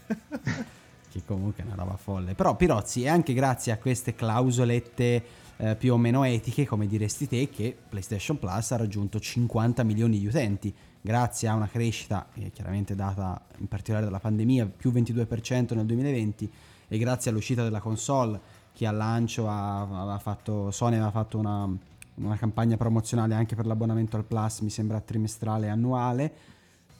[1.10, 2.34] che comunque è una roba folle.
[2.34, 7.26] Però Pirozzi è anche grazie a queste clausolette eh, più o meno etiche, come diresti
[7.26, 12.50] te, che PlayStation Plus ha raggiunto 50 milioni di utenti, grazie a una crescita eh,
[12.50, 16.50] chiaramente data in particolare dalla pandemia, più 22% nel 2020,
[16.88, 18.40] e grazie all'uscita della console
[18.72, 21.68] che al lancio aveva fatto, Sony aveva fatto una,
[22.14, 26.32] una campagna promozionale anche per l'abbonamento al Plus, mi sembra trimestrale e annuale.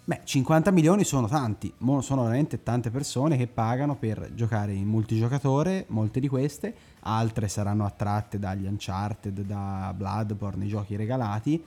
[0.05, 5.85] Beh, 50 milioni sono tanti, sono veramente tante persone che pagano per giocare in multigiocatore,
[5.89, 6.75] molte di queste,
[7.09, 11.63] altre saranno attratte dagli Uncharted, da Bloodborne, i giochi regalati,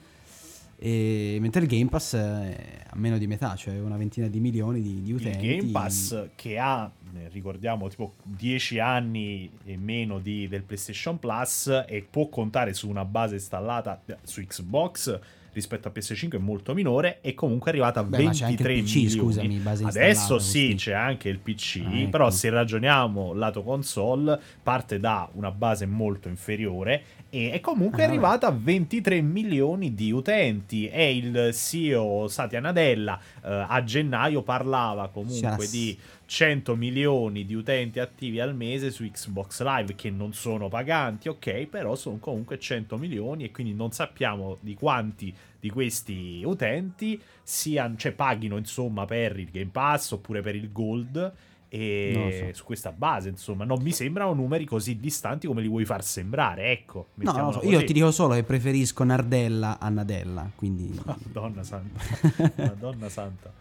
[0.84, 4.80] e, mentre il Game Pass è a meno di metà, cioè una ventina di milioni
[4.80, 5.46] di, di utenti.
[5.46, 6.90] Il Game Pass che ha,
[7.30, 13.04] ricordiamo, tipo 10 anni e meno di, del PlayStation Plus e può contare su una
[13.04, 15.20] base installata su Xbox
[15.52, 19.60] rispetto a PS5 è molto minore e comunque è arrivata a Beh, 23 PC, milioni.
[19.60, 22.10] Scusami, Adesso sì, c'è anche il PC, ah, ecco.
[22.10, 27.02] però se ragioniamo lato console parte da una base molto inferiore
[27.34, 30.86] e è comunque ah, arrivata a 23 milioni di utenti.
[30.90, 35.70] E il CEO Satya Nadella eh, a gennaio parlava comunque yes.
[35.70, 41.28] di 100 milioni di utenti attivi al mese su Xbox Live che non sono paganti,
[41.28, 47.18] ok, però sono comunque 100 milioni e quindi non sappiamo di quanti di questi utenti
[47.42, 51.32] siano, cioè paghino insomma per il Game Pass oppure per il Gold
[51.74, 52.58] e so.
[52.58, 56.70] su questa base insomma non mi sembrano numeri così distanti come li vuoi far sembrare
[56.70, 57.60] ecco no, no so.
[57.62, 62.00] io ti dico solo che preferisco Nardella a Nadella quindi Madonna santa
[62.56, 63.52] Madonna santa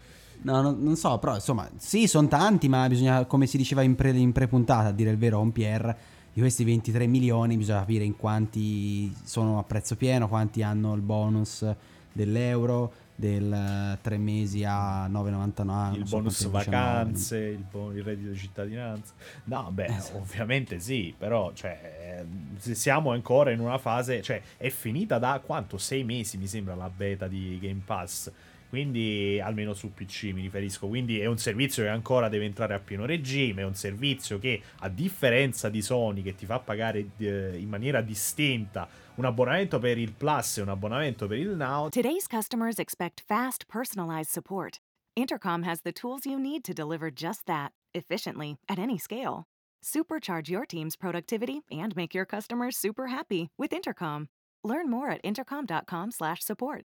[0.43, 3.93] No, no, non so, però insomma, sì, sono tanti, ma bisogna, come si diceva in,
[3.93, 5.95] pre, in pre-puntata, a dire il vero, on Pierre,
[6.33, 11.01] di questi 23 milioni bisogna capire in quanti sono a prezzo pieno, quanti hanno il
[11.01, 11.63] bonus
[12.11, 19.13] dell'euro, del 3 mesi a 9,99 il bonus vacanze il, bon- il, reddito di cittadinanza.
[19.43, 20.11] No beh eh, sì.
[20.15, 22.25] ovviamente sì però cioè,
[22.57, 25.77] siamo ancora in una fase cioè è finita da quanto?
[25.77, 28.31] 6 mesi mi sembra la beta di Game Pass.
[28.69, 32.79] Quindi almeno su PC mi riferisco, quindi è un servizio che ancora deve entrare a
[32.79, 37.67] pieno regime, è un servizio che a differenza di Sony che ti fa pagare in
[37.67, 41.89] maniera distinta un abbonamento per il Plus e un abbonamento per il Now.
[41.89, 44.79] Today's customers expect fast personalized support.
[45.15, 49.43] Intercom has the tools you need to deliver just that, efficiently at any scale.
[49.83, 54.29] Supercharge your team's productivity and make your customers super happy with Intercom.
[54.63, 56.83] Learn more at intercom.com/support.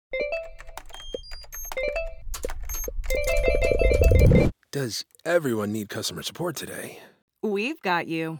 [4.71, 6.97] Does everyone need customer support today?
[7.43, 8.39] We've got you.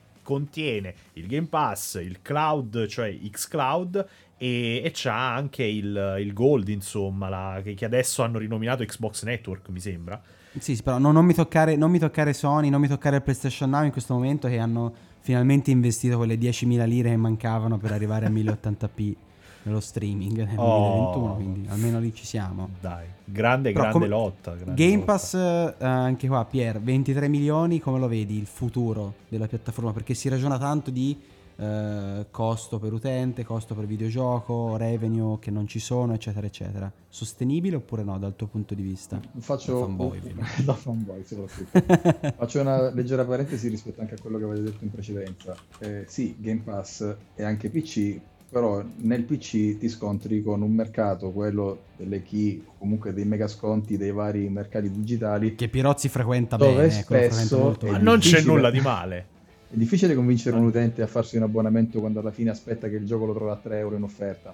[0.31, 6.69] contiene il Game Pass, il cloud, cioè xCloud, e, e c'ha anche il, il Gold,
[6.69, 10.21] insomma, la, che, che, adesso hanno rinominato Xbox Network, mi sembra.
[10.57, 13.69] Sì, però no, non, mi toccare, non mi toccare Sony, non mi toccare il PlayStation
[13.69, 18.25] Now in questo momento che hanno finalmente investito quelle 10.000 lire che mancavano per arrivare
[18.25, 19.15] a 1080p.
[19.63, 21.11] Nello streaming nel oh.
[21.13, 22.69] 2021, quindi almeno lì ci siamo.
[22.79, 24.55] Dai, grande, Però grande lotta.
[24.55, 25.11] Grande Game lotta.
[25.11, 29.91] Pass, eh, anche qua, Pier, 23 milioni, come lo vedi il futuro della piattaforma?
[29.91, 31.17] Perché si ragiona tanto di
[31.61, 36.91] eh, costo per utente, costo per videogioco, revenue che non ci sono, eccetera, eccetera.
[37.07, 39.19] Sostenibile oppure no dal tuo punto di vista?
[39.37, 40.21] Faccio da fanboy,
[40.65, 42.33] da fanboy soprattutto.
[42.35, 45.55] Faccio una leggera parentesi rispetto anche a quello che avete detto in precedenza.
[45.79, 48.19] Eh, sì, Game Pass e anche PC
[48.51, 53.95] però nel PC ti scontri con un mercato, quello delle key, comunque dei mega sconti
[53.95, 55.55] dei vari mercati digitali.
[55.55, 59.25] Che Pirozzi frequenta dove bene, spesso Ma non c'è nulla di male.
[59.69, 63.05] È difficile convincere un utente a farsi un abbonamento quando alla fine aspetta che il
[63.05, 64.53] gioco lo trova a 3 euro in offerta.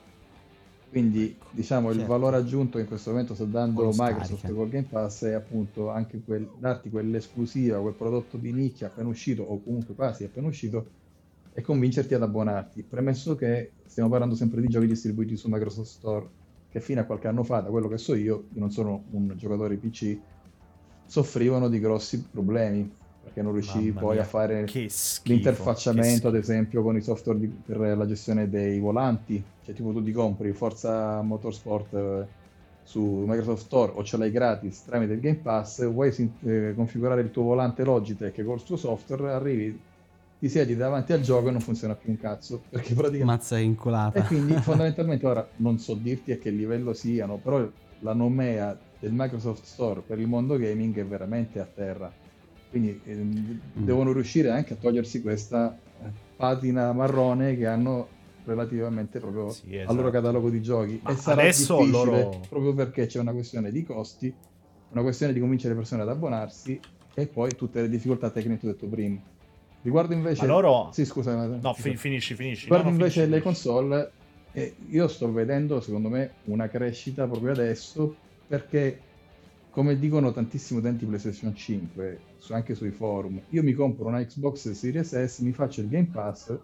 [0.92, 2.02] Quindi diciamo certo.
[2.02, 5.90] il valore aggiunto che in questo momento sta dando Microsoft col Game Pass è appunto
[5.90, 10.86] anche quel, darti quell'esclusiva, quel prodotto di nicchia appena uscito o comunque quasi appena uscito
[11.58, 12.84] e convincerti ad abbonarti.
[12.84, 16.28] Premesso che stiamo parlando sempre di giochi distribuiti su Microsoft Store,
[16.70, 19.34] che fino a qualche anno fa, da quello che so io, io non sono un
[19.36, 20.20] giocatore PC,
[21.08, 22.88] soffrivano di grossi problemi
[23.24, 27.80] perché non riuscivi poi a fare schifo, l'interfacciamento, ad esempio, con i software di, per
[27.80, 29.44] la gestione dei volanti.
[29.64, 32.28] Cioè, tipo, tu ti compri Forza Motorsport eh,
[32.84, 37.32] su Microsoft Store o ce l'hai gratis tramite il Game Pass, vuoi eh, configurare il
[37.32, 39.87] tuo volante Logitech col suo software, arrivi
[40.40, 42.66] ti siedi davanti al gioco e non funziona più un cazzo.
[42.70, 43.24] Perché praticamente...
[43.26, 44.20] Mazza inculata.
[44.20, 47.68] E quindi fondamentalmente ora non so dirti a che livello siano, però
[48.00, 52.14] la nomea del Microsoft Store per il mondo gaming è veramente a terra.
[52.70, 53.84] Quindi ehm, Mm.
[53.86, 58.10] devono riuscire anche a togliersi questa eh, patina marrone che hanno
[58.44, 59.94] relativamente proprio Sì, al esatto.
[59.96, 61.00] loro catalogo di giochi.
[61.04, 64.36] Ma e sarà adesso difficile loro- proprio perché c'è una questione di costi,
[64.90, 66.80] una questione di convincere le persone ad abbonarsi
[67.14, 69.20] e poi tutte le difficoltà tecniche che ho detto prima.
[69.82, 70.46] Riguardo invece...
[70.46, 71.34] Ma loro- Sì, scusa.
[71.46, 72.64] No, fi- finisci, finisci.
[72.64, 74.12] Riguardo No, no, invece finisci, le console,
[74.52, 79.00] eh, io sto vedendo, secondo me, una crescita proprio adesso perché,
[79.70, 84.72] come dicono tantissimi utenti PlayStation 5, su- anche sui forum, io mi compro una Xbox
[84.72, 86.58] Series S, mi faccio il Game Pass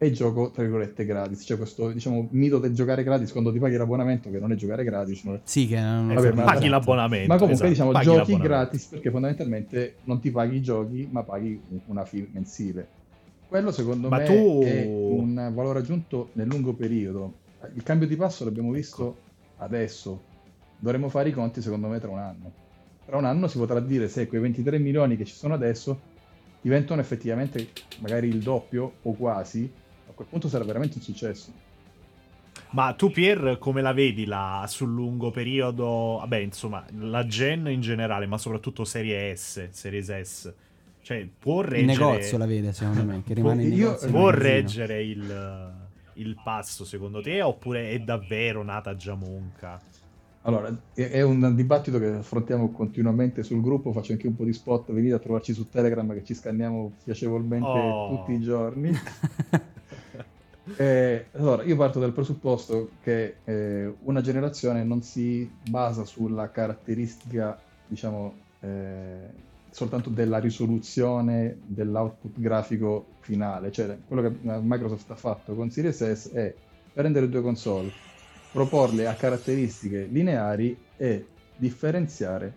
[0.00, 1.44] e gioco, tra virgolette, gratis.
[1.44, 4.84] C'è questo, diciamo, mito del giocare gratis quando ti paghi l'abbonamento, che non è giocare
[4.84, 5.24] gratis.
[5.24, 5.40] no?
[5.42, 7.26] Sì, che non Vabbè, ma- paghi l'abbonamento.
[7.32, 11.24] Ma comunque esatto, diciamo paghi giochi gratis perché fondamentalmente non ti paghi i giochi ma
[11.24, 12.86] paghi una fee mensile.
[13.48, 17.32] Quello secondo Ma me tu- è un valore aggiunto nel lungo periodo.
[17.74, 19.16] Il cambio di passo l'abbiamo visto
[19.56, 20.22] adesso,
[20.78, 22.52] dovremmo fare i conti secondo me tra un anno.
[23.04, 25.98] Tra un anno si potrà dire se quei 23 milioni che ci sono adesso
[26.60, 27.68] diventano effettivamente
[28.00, 29.70] magari il doppio o quasi,
[30.18, 31.52] quel punto sarà veramente un successo.
[32.70, 36.16] Ma tu, Pier, come la vedi là sul lungo periodo?
[36.20, 40.52] Vabbè, insomma, la gen in generale, ma soprattutto serie S, Series S.
[41.00, 41.92] Cioè, può il reggere...
[41.92, 44.10] negozio la vede, secondo me, che rimane in Io- negozio.
[44.10, 45.72] Può reggere il,
[46.14, 47.40] il passo, secondo te?
[47.40, 49.80] Oppure è davvero nata già monca?
[50.42, 54.52] Allora, è è un dibattito che affrontiamo continuamente sul gruppo, faccio anche un po' di
[54.52, 58.16] spot, venite a trovarci su Telegram che ci scanniamo piacevolmente Oh.
[58.16, 58.90] tutti i giorni.
[60.76, 67.58] Eh, allora, io parto dal presupposto che eh, una generazione non si basa sulla caratteristica,
[67.86, 75.70] diciamo, eh, soltanto della risoluzione dell'output grafico finale, cioè quello che Microsoft ha fatto con
[75.70, 76.54] Series S è
[76.92, 77.90] prendere due console,
[78.50, 81.26] proporle a caratteristiche lineari e
[81.56, 82.52] differenziare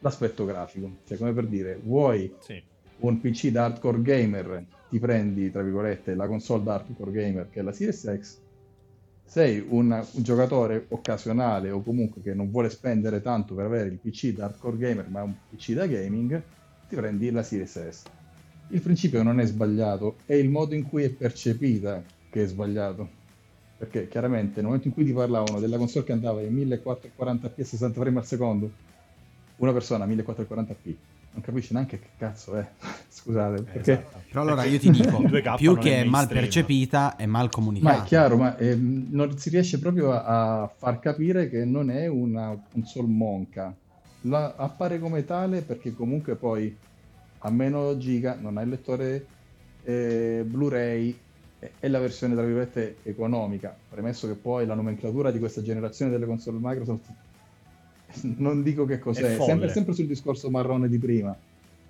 [0.00, 0.90] l'aspetto grafico.
[1.06, 2.62] Cioè, come per dire, vuoi Sì.
[3.00, 7.60] un PC da hardcore gamer, ti prendi, tra virgolette, la console da hardcore gamer che
[7.60, 8.38] è la Series X.
[9.24, 13.98] Sei un, un giocatore occasionale o comunque che non vuole spendere tanto per avere il
[13.98, 16.42] PC da hardcore gamer, ma un PC da gaming,
[16.88, 18.02] ti prendi la Series S.
[18.70, 23.16] Il principio non è sbagliato, è il modo in cui è percepita che è sbagliato.
[23.76, 27.64] Perché chiaramente nel momento in cui ti parlavano della console che andava in 1440p e
[27.64, 28.70] 60 frame al secondo,
[29.56, 30.94] una persona a 1440p
[31.32, 32.66] non capisce neanche che cazzo è.
[33.08, 34.16] Scusate, perché Esatto.
[34.28, 37.48] Però allora io ti dico, 2K più non è che mal percepita è mal Ma
[37.50, 38.02] comunicata.
[38.02, 42.06] è chiaro, ma ehm, non si riesce proprio a, a far capire che non è
[42.06, 43.74] una console monca.
[44.22, 46.76] La- appare come tale perché comunque poi
[47.38, 49.26] a meno giga non ha il lettore
[49.84, 51.16] eh, Blu-ray
[51.60, 53.74] e- è la versione tra virgolette economica.
[53.88, 57.06] Premesso che poi la nomenclatura di questa generazione delle console Microsoft
[58.38, 61.36] non dico che cos'è, sempre, sempre sul discorso marrone di prima.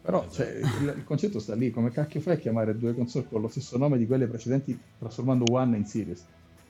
[0.01, 3.41] Però cioè, il, il concetto sta lì, come cacchio fai a chiamare due console con
[3.41, 6.25] lo stesso nome di quelle precedenti trasformando One in Series?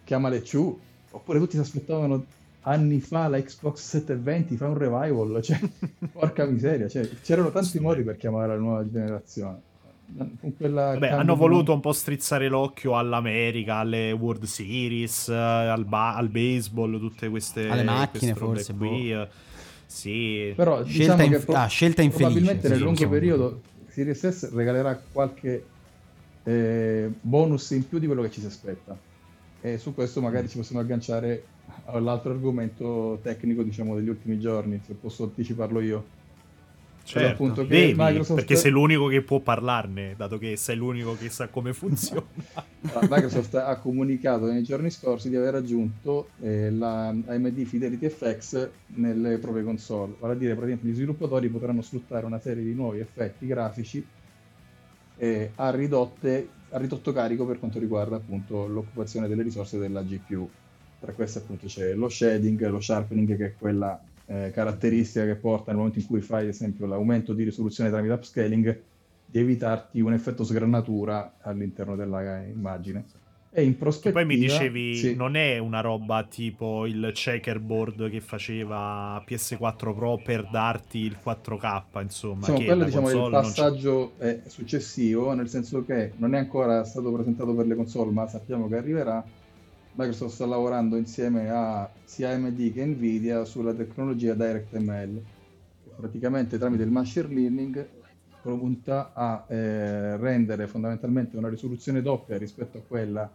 [0.05, 0.79] Chiamale Chu,
[1.11, 2.25] oppure tutti si aspettavano
[2.63, 5.59] anni fa la Xbox 720 fa un revival, cioè,
[6.13, 9.61] porca miseria, cioè, c'erano tanti modi per chiamare la nuova generazione.
[10.11, 16.15] Vabbè, cambio hanno voluto un po' strizzare l'occhio all'America, alle World Series, eh, al, ba-
[16.15, 18.89] al baseball, tutte queste Alle macchine, forse, boh.
[18.89, 19.13] qui.
[19.13, 19.29] eh.
[19.87, 23.11] Sì, Però Scelta diciamo pro- ah, scelta infelice, probabilmente sì, nel lungo insomma.
[23.13, 25.67] periodo Series S regalerà qualche
[26.45, 28.99] eh, bonus in più di quello che ci si aspetta.
[29.61, 31.45] E su questo magari ci possiamo agganciare
[31.87, 36.05] all'altro argomento tecnico, diciamo, degli ultimi giorni, se posso anticiparlo io.
[37.13, 37.33] Certo.
[37.33, 41.31] appunto che Devi, Microsoft- perché sei l'unico che può parlarne, dato che sei l'unico che
[41.31, 42.27] sa come funziona.
[42.81, 49.39] Microsoft ha comunicato nei giorni scorsi di aver aggiunto eh, la AMD Fidelity FX nelle
[49.39, 53.47] proprie console, vale a dire praticamente gli sviluppatori potranno sfruttare una serie di nuovi effetti
[53.47, 54.05] grafici
[55.17, 60.49] eh, a, ridotte- a ridotto carico per quanto riguarda appunto l'occupazione delle risorse della GPU.
[61.01, 65.71] Tra queste appunto c'è lo shading, lo sharpening che è quella eh, caratteristica che porta
[65.71, 68.81] nel momento in cui fai ad esempio l'aumento di risoluzione tramite upscaling
[69.25, 73.05] di evitarti un effetto sgranatura all'interno della immagine.
[73.51, 74.21] E in Che prospettiva...
[74.21, 75.15] poi mi dicevi, sì.
[75.15, 82.03] non è una roba tipo il checkerboard che faceva PS4 Pro per darti il 4K,
[82.03, 82.41] insomma.
[82.41, 86.85] Diciamo, che quello diciamo, è il passaggio è successivo, nel senso che non è ancora
[86.85, 89.25] stato presentato per le console, ma sappiamo che arriverà.
[89.99, 95.23] Microsoft sta lavorando insieme a sia AMD che Nvidia sulla tecnologia DirectML,
[95.83, 97.89] che praticamente tramite il machine learning
[98.43, 103.29] punta a eh, rendere fondamentalmente una risoluzione doppia rispetto a quella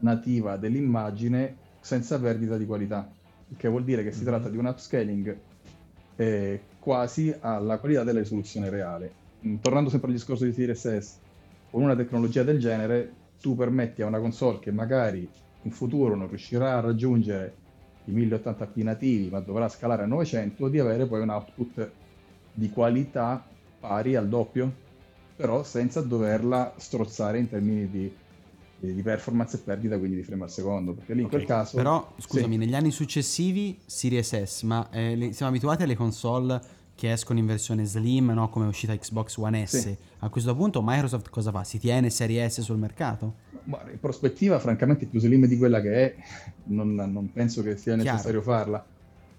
[0.00, 3.10] nativa dell'immagine senza perdita di qualità,
[3.48, 5.34] il che vuol dire che si tratta di un upscaling
[6.16, 9.10] eh, quasi alla qualità della risoluzione reale.
[9.46, 11.16] Mm, Tornando sempre al discorso di Series S,
[11.70, 15.26] con una tecnologia del genere tu permetti a una console che magari
[15.62, 17.56] in futuro non riuscirà a raggiungere
[18.06, 21.90] i 1080p nativi ma dovrà scalare a 900 di avere poi un output
[22.52, 23.44] di qualità
[23.78, 24.80] pari al doppio
[25.36, 28.14] però senza doverla strozzare in termini di,
[28.78, 32.12] di- performance e perdita quindi di frame al secondo perché lì in quel caso Però,
[32.18, 32.58] scusami, sì.
[32.58, 36.60] negli anni successivi Series S, ma eh, le- siamo abituati alle console
[37.02, 38.48] che escono in versione slim, no?
[38.48, 39.76] come è uscita Xbox One S.
[39.76, 39.96] Sì.
[40.20, 41.64] A questo punto Microsoft cosa fa?
[41.64, 43.34] Si tiene Serie S sul mercato?
[43.64, 46.14] Guarda, in prospettiva, francamente, più slim di quella che è,
[46.66, 48.08] non, non penso che sia Chiaro.
[48.08, 48.86] necessario farla.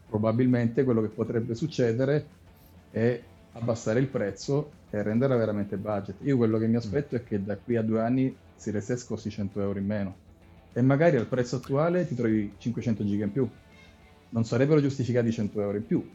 [0.09, 2.25] Probabilmente quello che potrebbe succedere
[2.91, 3.21] è
[3.53, 6.17] abbassare il prezzo e renderla veramente budget.
[6.23, 9.29] Io quello che mi aspetto è che da qui a due anni Series S costi
[9.29, 10.15] 100 euro in meno
[10.73, 13.47] e magari al prezzo attuale ti trovi 500 giga in più.
[14.31, 16.05] Non sarebbero giustificati 100 euro in più,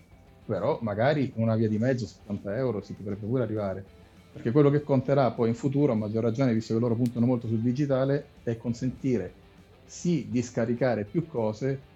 [0.49, 3.90] però magari una via di mezzo, 70 euro, si potrebbe pure arrivare.
[4.30, 7.46] Perché quello che conterà poi in futuro, a maggior ragione, visto che loro puntano molto
[7.49, 9.40] sul digitale, è consentire
[9.84, 11.88] sì di scaricare più cose,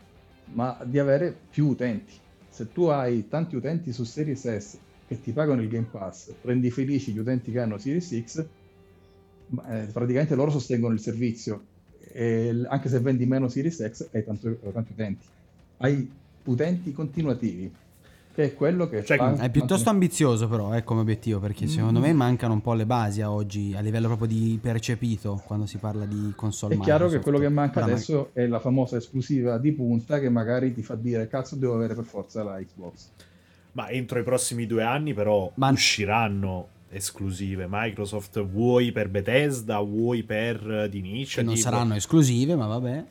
[0.44, 2.20] ma di avere più utenti.
[2.48, 6.70] Se tu hai tanti utenti su Series S che ti pagano il Game Pass, rendi
[6.70, 8.50] felici gli utenti che hanno Series X,
[9.68, 11.68] eh, praticamente loro sostengono il servizio.
[11.98, 15.30] E anche se vendi meno Series X, hai tanto- tanti utenti.
[15.76, 17.78] Hai utenti continuativi,
[18.34, 21.98] che è quello che Cioè, fa È piuttosto ambizioso però eh, come obiettivo perché secondo
[21.98, 22.02] Mm.
[22.02, 25.76] me mancano un po' le basi a oggi a livello proprio di percepito quando si
[25.78, 27.22] parla di console È chiaro che Microsoft.
[27.22, 30.82] quello che manca Ora, ma- adesso è la famosa esclusiva di punta che magari ti
[30.82, 33.08] fa dire cazzo devo avere per forza la Xbox.
[33.72, 40.22] Ma entro i prossimi due anni, però, Ma- usciranno esclusive Microsoft, vuoi per Bethesda, vuoi
[40.24, 43.04] per di che non saranno esclusive ma vabbè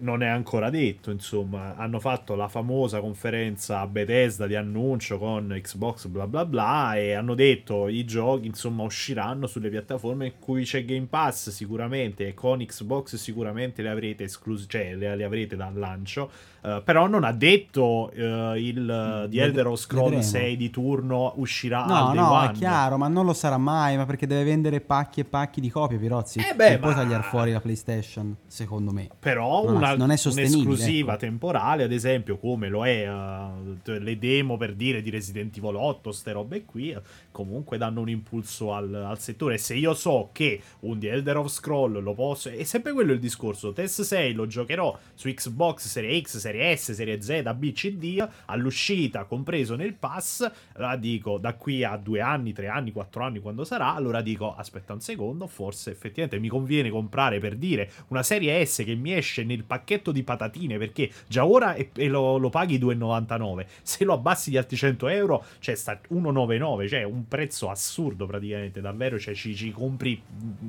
[0.00, 5.58] Non è ancora detto, insomma, hanno fatto la famosa conferenza a Bethesda di annuncio con
[5.62, 10.64] Xbox bla bla bla e hanno detto i giochi insomma usciranno sulle piattaforme in cui
[10.64, 15.54] c'è Game Pass sicuramente e con Xbox sicuramente le avrete escluse, cioè le, le avrete
[15.54, 16.30] dal lancio,
[16.64, 20.22] eh, però non ha detto eh, il di Ved- Elder Scrolls vedremo.
[20.22, 22.48] 6 di turno uscirà No, al no, one.
[22.48, 25.68] è chiaro, ma non lo sarà mai, ma perché deve vendere pacchi e pacchi di
[25.70, 26.38] copie, Pirozzi.
[26.40, 29.08] Eh beh, e poi ma- tagliare fuori la PlayStation, secondo me.
[29.18, 31.20] Però Non ha- una, non è un'esclusiva ecco.
[31.20, 36.12] temporale, ad esempio, come lo è eh, le demo per dire di Resident Evil 8,
[36.12, 36.96] ste robe qui,
[37.30, 39.58] comunque danno un impulso al, al settore.
[39.58, 42.48] Se io so che un The Elder of Scroll lo posso.
[42.48, 43.72] È sempre quello il discorso.
[43.72, 48.28] Test 6 lo giocherò su Xbox Serie X, Serie S, Serie Z, B, C, D
[48.46, 50.48] all'uscita, compreso nel pass.
[50.74, 53.94] Allora dico da qui a due anni, tre anni, quattro anni, quando sarà.
[53.94, 58.84] Allora dico aspetta un secondo, forse effettivamente mi conviene comprare per dire una serie S
[58.84, 62.78] che mi esce nel pacchetto di patatine perché già ora e, e lo, lo paghi
[62.78, 63.66] 2,99.
[63.82, 68.80] Se lo abbassi di altri 100 euro, cioè sta 1,99, cioè un prezzo assurdo praticamente,
[68.80, 69.18] davvero.
[69.18, 70.22] Cioè ci, ci compri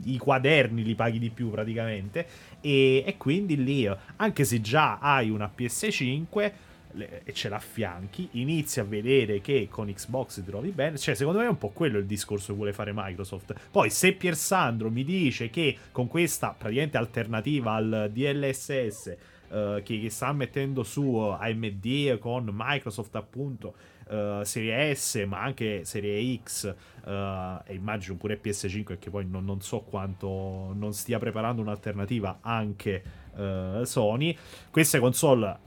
[0.05, 2.25] i quaderni, li paghi di più praticamente.
[2.61, 5.47] E, e quindi lì, anche se già hai una
[5.79, 6.51] PS5
[6.91, 10.97] le- e ce l'affianchi, inizi a vedere che con Xbox ti trovi bene.
[10.97, 13.53] Cioè, secondo me è un po' quello il discorso che vuole fare Microsoft.
[13.69, 19.07] Poi, se Pier Sandro mi dice che con questa praticamente alternativa al DLSS
[19.49, 23.75] eh, che, che sta mettendo su AMD con Microsoft, appunto.
[24.07, 26.73] eh, serie S ma anche serie X
[27.05, 32.37] eh, e immagino pure PS5 che poi non, non so quanto non stia preparando un'alternativa
[32.41, 33.03] anche
[33.37, 34.37] eh, Sony.
[34.71, 35.59] Queste console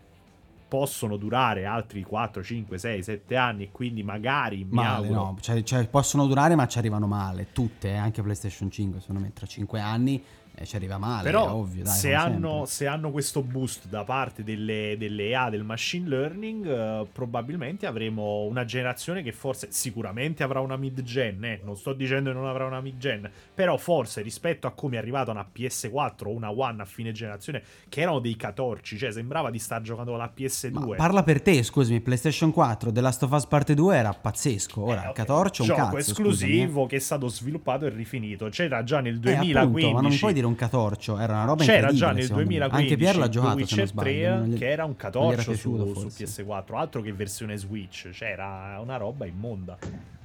[0.68, 5.62] possono durare altri 4, 5, 6, 7 anni e quindi magari Male, auguro no, cioè,
[5.62, 9.46] cioè, possono durare ma ci arrivano male, tutte, eh, anche PlayStation 5, secondo me tra
[9.46, 10.22] 5 anni
[10.60, 14.42] eh, ci arriva male, Però ovvio, dai, se, hanno, se hanno questo boost da parte
[14.44, 20.60] delle, delle AI, del machine learning, eh, probabilmente avremo una generazione che forse sicuramente avrà
[20.60, 21.44] una mid-gen.
[21.44, 24.98] eh, Non sto dicendo che non avrà una mid-gen, però forse rispetto a come è
[24.98, 29.50] arrivata una PS4 o una One a fine generazione, che erano dei catorci, cioè sembrava
[29.50, 30.96] di star giocando la PS2.
[30.96, 35.06] Parla per te, scusami, PlayStation 4, The Last of Us Parte 2 era pazzesco, ora
[35.06, 38.48] il Catorcio è un Eh, gioco cazzo, esclusivo che è stato sviluppato e rifinito.
[38.48, 39.50] C'era già nel scusami, eh.
[39.50, 39.58] Eh, 2015.
[39.58, 42.48] appunto, ma non puoi dire un Catorcio, era una roba C'era incredibile già nel secondo
[42.48, 42.56] me.
[42.58, 44.10] 2015 Anche Pier l'ha giocato, Witcher non sbaglio.
[44.10, 46.24] 3 non gli- che era un era catorcio su, su forse.
[46.24, 49.78] PS4, altro che versione Switch, c'era una roba immonda.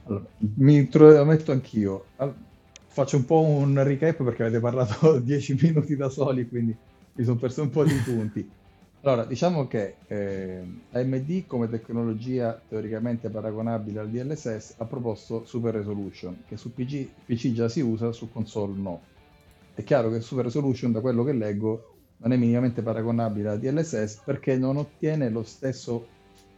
[0.06, 2.06] Allora, mi intrometto anch'io.
[2.88, 6.76] Faccio un po' un recap perché avete parlato 10 minuti da soli, quindi
[7.14, 8.50] mi sono perso un po' di punti.
[9.06, 16.44] Allora, diciamo che eh, AMD come tecnologia teoricamente paragonabile al DLSS ha proposto Super Resolution,
[16.48, 19.02] che su PC, PC già si usa, su console no.
[19.76, 24.22] È chiaro che Super Resolution, da quello che leggo, non è minimamente paragonabile al DLSS
[24.24, 26.08] perché non ottiene lo stesso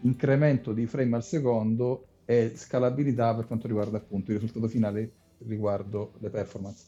[0.01, 5.11] incremento di frame al secondo e scalabilità per quanto riguarda appunto il risultato finale
[5.47, 6.86] riguardo le performance.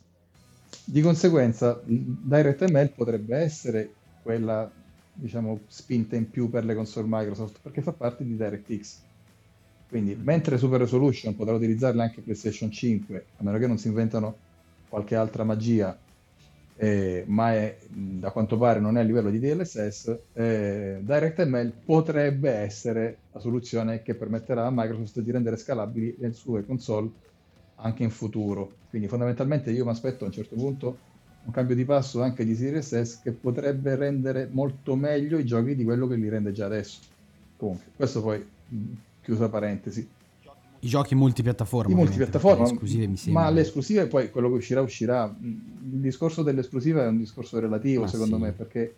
[0.83, 4.69] Di conseguenza, DirectML potrebbe essere quella
[5.13, 9.05] diciamo spinta in più per le console Microsoft perché fa parte di DirectX.
[9.87, 14.35] Quindi, mentre Super Resolution potrà utilizzarle anche PlayStation 5, a meno che non si inventano
[14.89, 15.97] qualche altra magia,
[16.77, 22.51] eh, ma è, da quanto pare non è a livello di DLSS, eh, DirectML potrebbe
[22.51, 27.09] essere la soluzione che permetterà a Microsoft di rendere scalabili le sue console
[27.75, 28.71] anche in futuro.
[28.89, 30.97] Quindi fondamentalmente io mi aspetto a un certo punto
[31.47, 35.75] un cambio di passo anche di Series S che potrebbe rendere molto meglio i giochi
[35.75, 36.99] di quello che li rende già adesso.
[37.55, 38.45] Comunque, questo poi
[39.21, 40.07] chiusa parentesi.
[40.79, 41.91] I giochi multipiattaforma.
[41.91, 43.43] I multipiattaforma, esclusive mi sembra.
[43.43, 45.35] Ma le esclusive poi quello che uscirà uscirà.
[45.41, 45.59] Il
[45.99, 48.41] discorso dell'esclusiva è un discorso relativo ma secondo sì.
[48.41, 48.95] me perché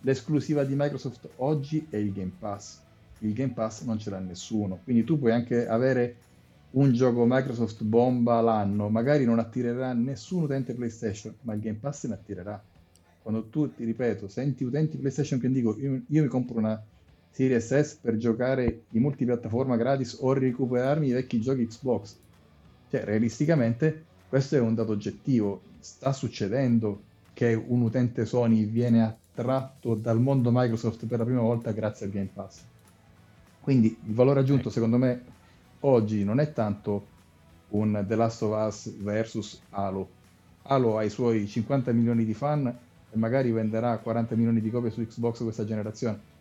[0.00, 2.80] l'esclusiva di Microsoft oggi è il Game Pass.
[3.20, 6.16] Il Game Pass non ce l'ha nessuno, quindi tu puoi anche avere
[6.72, 12.06] un gioco Microsoft bomba l'anno, magari non attirerà nessun utente PlayStation, ma il Game Pass
[12.06, 12.62] ne attirerà.
[13.22, 16.82] Quando tu, ti ripeto, senti utenti PlayStation che dico io, io mi compro una
[17.32, 22.14] Series S per giocare in multipiattaforma gratis o recuperarmi i vecchi giochi Xbox.
[22.90, 25.62] Cioè, realisticamente, questo è un dato oggettivo.
[25.78, 31.72] Sta succedendo che un utente Sony viene attratto dal mondo Microsoft per la prima volta
[31.72, 32.60] grazie al Game Pass.
[33.62, 35.22] Quindi il valore aggiunto, secondo me,
[35.80, 37.06] oggi non è tanto
[37.68, 40.06] un The Last of Us versus Halo.
[40.64, 44.90] Halo ha i suoi 50 milioni di fan e magari venderà 40 milioni di copie
[44.90, 46.31] su Xbox questa generazione.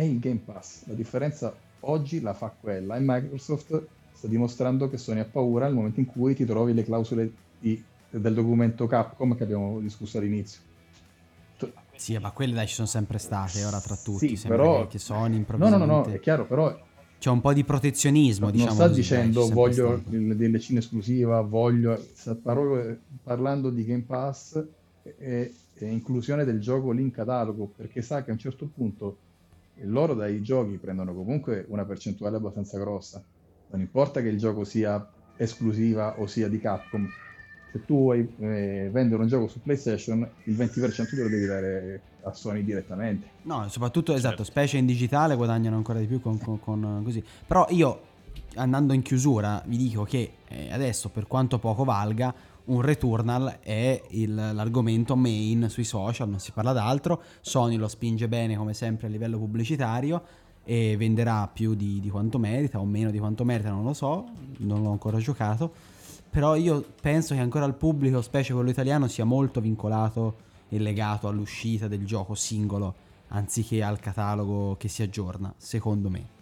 [0.00, 0.86] È il Game Pass.
[0.86, 3.82] La differenza oggi la fa quella e Microsoft
[4.14, 7.84] sta dimostrando che Sony ha paura nel momento in cui ti trovi le clausole di,
[8.08, 10.62] del documento Capcom che abbiamo discusso all'inizio.
[11.94, 14.36] Sì, ma quelle dai ci sono sempre state, ora tra tutti.
[14.36, 14.86] Sì, però...
[14.86, 15.84] che Sony improvvisamente...
[15.84, 16.74] No, no, no, no, è chiaro, però
[17.18, 18.70] c'è un po' di protezionismo, non diciamo.
[18.70, 22.34] Non sta così, dicendo dai, voglio il DLC in esclusiva, voglio sta
[23.22, 24.64] parlando di Game Pass
[25.02, 29.28] e, e, inclusione del gioco lì in catalogo, perché sa che a un certo punto
[29.82, 33.22] loro dai giochi prendono comunque una percentuale abbastanza grossa.
[33.70, 35.06] Non importa che il gioco sia
[35.36, 37.08] esclusiva o sia di Capcom,
[37.72, 42.02] se tu vuoi eh, vendere un gioco su PlayStation, il 20% te lo devi dare
[42.22, 43.28] a Sony direttamente.
[43.42, 44.44] No, soprattutto esatto, certo.
[44.44, 47.22] specie in digitale guadagnano ancora di più con, con, con così.
[47.46, 48.08] Però io
[48.56, 52.34] andando in chiusura vi dico che eh, adesso per quanto poco valga
[52.70, 58.28] un Returnal è il, l'argomento main sui social, non si parla d'altro, Sony lo spinge
[58.28, 60.22] bene come sempre a livello pubblicitario
[60.64, 64.26] e venderà più di, di quanto merita o meno di quanto merita, non lo so,
[64.58, 65.72] non l'ho ancora giocato,
[66.30, 71.26] però io penso che ancora il pubblico, specie quello italiano, sia molto vincolato e legato
[71.26, 72.94] all'uscita del gioco singolo
[73.28, 76.38] anziché al catalogo che si aggiorna, secondo me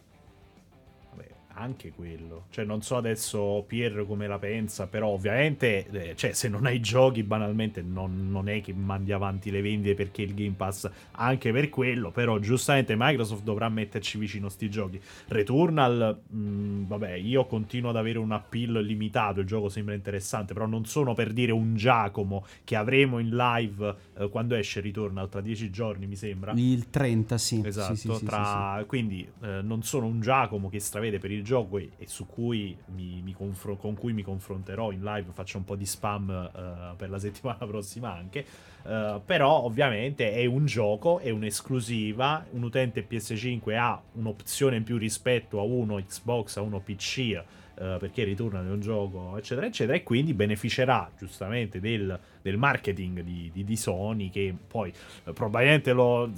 [1.59, 2.45] anche quello.
[2.51, 6.81] Cioè, non so adesso Pier come la pensa, però ovviamente, eh, cioè, se non hai
[6.81, 11.53] giochi, banalmente non, non, è che mandi avanti le vendite perché il Game Pass, anche
[11.53, 15.01] per quello, però giustamente Microsoft dovrà metterci vicino sti giochi.
[15.29, 20.55] Returnal, mh, mm, vabbè, io continuo ad avere un appeal limitato, il gioco sembra interessante,
[20.55, 25.29] però non sono per dire un Giacomo che avremo in live eh, quando esce Returnal,
[25.29, 26.53] tra dieci giorni mi sembra.
[26.55, 27.63] Il 30, sì.
[27.65, 28.77] Esatto, sì, sì, tra...
[28.79, 32.27] sì, quindi eh, non sono un Giacomo che stravede per il gioco e, e su
[32.27, 36.29] cui mi, mi confro- con cui mi confronterò in live, faccio un po' di spam
[36.29, 38.45] uh, per la settimana prossima anche.
[38.83, 44.99] Uh, però ovviamente è un gioco, è un'esclusiva, un utente PS5 ha un'opzione in più
[44.99, 47.43] rispetto a uno Xbox, a uno PC
[47.79, 53.21] uh, perché ritorna in un gioco, eccetera, eccetera, e quindi beneficerà giustamente del, del marketing
[53.23, 54.93] di, di, di, Sony, che poi
[55.25, 56.31] uh, probabilmente lo,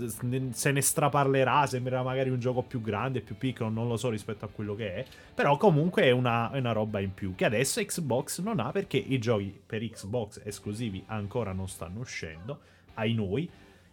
[0.51, 4.45] se ne straparlerà, sembrerà magari un gioco più grande, più piccolo, non lo so rispetto
[4.45, 7.83] a quello che è, però comunque è una, è una roba in più, che adesso
[7.83, 12.61] Xbox non ha perché i giochi per Xbox esclusivi ancora non stanno uscendo,
[12.95, 13.49] ai noi.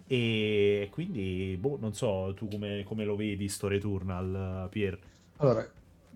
[0.09, 4.97] E quindi, boh, non so tu come, come lo vedi sto Returnal, Pier.
[5.37, 5.69] Allora,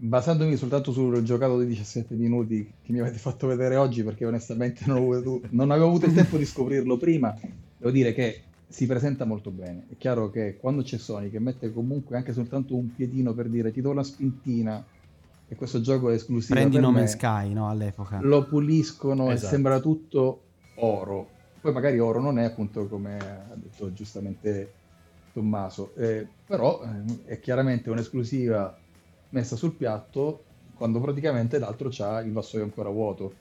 [0.03, 4.83] basandomi soltanto sul giocato di 17 minuti che mi avete fatto vedere oggi, perché onestamente
[4.87, 7.37] non, avuto, non avevo avuto il tempo di scoprirlo prima,
[7.77, 9.85] devo dire che si presenta molto bene.
[9.89, 13.71] È chiaro che quando c'è Sony che mette comunque anche soltanto un piedino per dire
[13.71, 14.83] ti do una spintina
[15.47, 16.55] e questo gioco è esclusivo.
[16.55, 17.69] Prendi nome Sky, no?
[17.69, 18.19] All'epoca.
[18.21, 19.45] Lo puliscono esatto.
[19.45, 20.41] e sembra tutto
[20.75, 21.29] oro.
[21.61, 24.73] Poi magari oro non è appunto come ha detto giustamente
[25.31, 28.75] Tommaso, eh, però eh, è chiaramente un'esclusiva
[29.31, 33.33] messa sul piatto quando praticamente l'altro c'ha il vassoio ancora vuoto,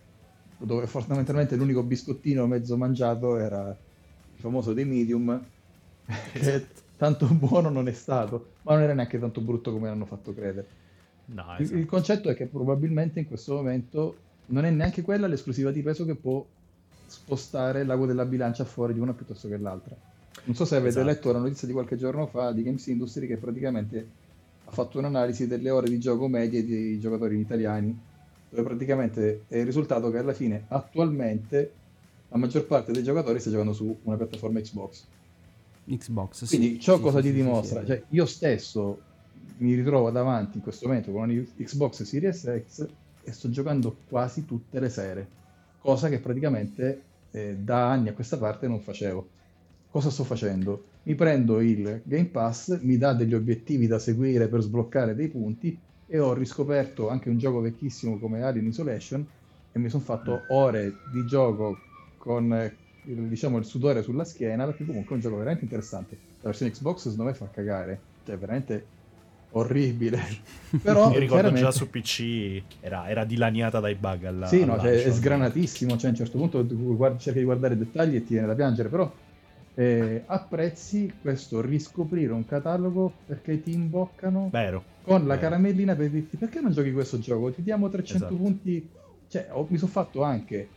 [0.59, 5.43] dove fondamentalmente l'unico biscottino mezzo mangiato era il famoso dei medium,
[6.33, 6.83] che esatto.
[6.97, 10.69] tanto buono non è stato, ma non era neanche tanto brutto come l'hanno fatto credere.
[11.27, 11.79] No, Il, esatto.
[11.79, 14.17] il concetto è che probabilmente in questo momento
[14.47, 16.45] non è neanche quella l'esclusiva di peso che può
[17.07, 19.97] spostare l'ago della bilancia fuori di una piuttosto che l'altra.
[20.45, 21.07] Non so se avete Esatto.
[21.07, 24.09] letto la notizia di qualche giorno fa di Games Industry che praticamente
[24.71, 28.09] ha fatto un'analisi delle ore di gioco medie dei giocatori italiani,
[28.49, 31.81] dove praticamente è il risultato che alla fine attualmente
[32.29, 35.11] la maggior parte dei giocatori sta giocando su una piattaforma Xbox.
[35.87, 36.45] Xbox.
[36.45, 36.57] sì.
[36.57, 37.85] Quindi ciò Sì, cosa sì, ti sì, dimostra?
[37.85, 39.07] Cioè, io stesso
[39.59, 44.45] mi ritrovo davanti in questo momento con una Xbox Series X e sto giocando quasi
[44.45, 45.37] tutte le sere,
[45.79, 49.35] cosa che praticamente eh, da anni a questa parte non facevo.
[49.89, 50.90] Cosa sto facendo?
[51.03, 55.77] Mi prendo il Game Pass, mi dà degli obiettivi da seguire per sbloccare dei punti
[56.07, 59.27] e ho riscoperto anche un gioco vecchissimo come Alien Isolation
[59.73, 61.79] e mi sono fatto ore di gioco
[62.19, 62.75] con eh,
[63.05, 66.17] il, diciamo, il sudore sulla schiena perché comunque è un gioco veramente interessante.
[66.43, 68.85] La versione Xbox secondo me fa cagare, cioè veramente
[69.53, 70.21] orribile.
[70.83, 74.79] Però Mi ricordo chiaramente- già su PC era, era dilaniata dai bug alla, sì, no,
[74.79, 78.25] cioè, è sgranatissimo, cioè a un certo punto guardi- cerchi di guardare i dettagli e
[78.25, 79.11] ti viene da piangere, però
[79.75, 84.83] eh, apprezzi questo riscoprire un catalogo perché ti imboccano Vero.
[85.03, 85.41] con la Vero.
[85.41, 87.51] caramellina per dirti perché non giochi questo gioco?
[87.51, 88.41] Ti diamo 300 Esatto.
[88.43, 88.89] punti,
[89.29, 90.69] cioè ho- mi sono fatto anche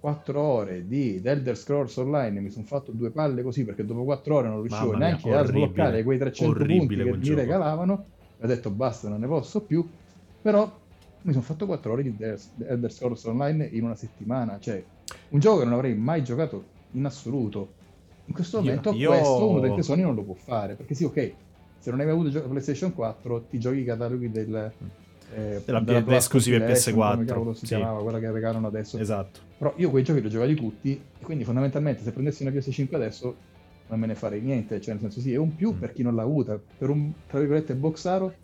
[0.00, 4.04] 4 ore di The Elder Scrolls Online, mi sono fatto due palle così perché dopo
[4.04, 7.38] 4 ore non riuscivo Mamma mia, neanche a sbloccare quei 300 punti che mi gioco.
[7.40, 8.04] regalavano
[8.40, 9.84] ho detto basta, non ne posso più,
[10.40, 10.70] però
[11.22, 12.36] mi sono fatto 4 ore di The
[12.68, 14.82] Elder Scrolls Online in una settimana, cioè
[15.30, 17.74] un gioco che non avrei mai giocato in assoluto.
[18.28, 21.04] In questo Io- momento io- questo uno dei Sony non lo può fare, perché sì,
[21.04, 21.32] ok,
[21.78, 24.54] se non hai mai avuto gioco PlayStation 4 ti giochi i cataloghi del...
[24.54, 24.70] eh,
[25.34, 27.74] Della- della delle Plus esclusive Compilation, PS4, come cavolo si sì.
[27.74, 28.98] chiamava, quella che regalano adesso.
[28.98, 29.40] Esatto.
[29.58, 33.34] Però io quei giochi li ho giocati tutti, quindi fondamentalmente se prendessi una PS5 adesso
[33.88, 35.78] non me ne farei niente, cioè nel senso sì, è un più Mm.
[35.78, 38.34] per chi non l'ha avuta, per un, tra virgolette, boxaro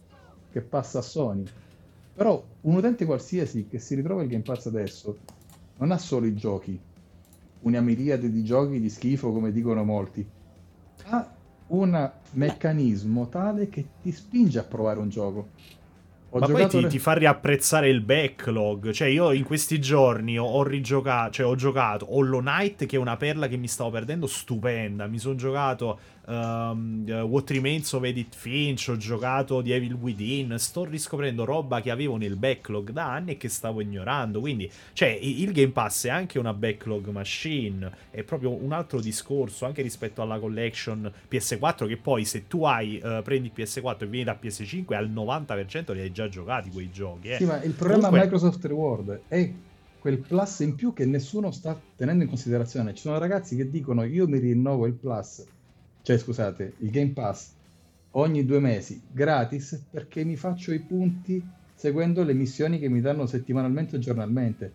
[0.51, 1.45] che passa a Sony.
[2.15, 5.19] Però un utente qualsiasi che si ritrova il Game Pass adesso
[5.79, 6.79] non ha solo i giochi,
[7.65, 10.27] una miriade di giochi di schifo come dicono molti,
[11.07, 11.35] ha
[11.69, 15.49] un meccanismo tale che ti spinge a provare un gioco.
[16.31, 18.91] Ho Ma poi ti, le- ti fa riapprezzare il backlog.
[18.91, 22.99] Cioè, io in questi giorni ho, ho rigiocato, cioè ho giocato Hollow Knight, che è
[22.99, 25.07] una perla che mi stavo perdendo, stupenda.
[25.07, 30.55] Mi sono giocato um, uh, What Remains of Edith Finch, ho giocato The Evil Within.
[30.59, 34.41] Sto riscoprendo roba che avevo nel backlog da anni e che stavo ignorando.
[34.41, 37.91] Quindi, cioè, il Game Pass è anche una backlog machine.
[38.11, 42.99] È proprio un altro discorso, anche rispetto alla collection PS4, che poi se tu hai,
[42.99, 46.91] eh, prendi il PS4 e vieni da PS5, al 90% li hai già giocati quei
[46.91, 47.29] giochi.
[47.29, 47.37] eh.
[47.37, 49.51] Sì, ma il problema Comunque- Microsoft Reward è
[49.99, 52.95] quel plus in più che nessuno sta tenendo in considerazione.
[52.95, 55.43] Ci sono ragazzi che dicono io mi rinnovo il plus,
[56.05, 57.53] cioè scusate, il Game Pass
[58.11, 61.43] ogni due mesi gratis perché mi faccio i punti
[61.75, 64.73] seguendo le missioni che mi danno settimanalmente o giornalmente.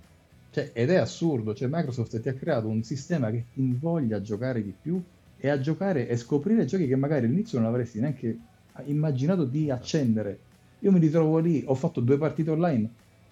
[0.50, 4.22] Cioè, ed è assurdo, cioè Microsoft ti ha creato un sistema che ti invoglia a
[4.22, 5.00] giocare di più
[5.38, 8.36] e a giocare e scoprire giochi che magari all'inizio non avresti neanche
[8.86, 10.40] immaginato di accendere.
[10.80, 12.90] Io mi ritrovo lì, ho fatto due partite online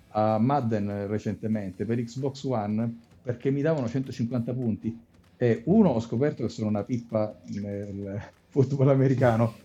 [0.10, 5.06] a Madden recentemente per Xbox One perché mi davano 150 punti
[5.38, 8.20] e uno ho scoperto che sono una pippa nel
[8.50, 9.56] football americano.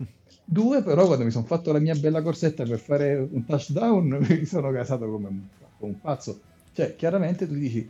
[0.45, 4.45] Due però quando mi sono fatto la mia bella corsetta per fare un touchdown mi
[4.45, 5.39] sono casato come un,
[5.79, 6.39] come un pazzo.
[6.73, 7.89] Cioè, chiaramente tu dici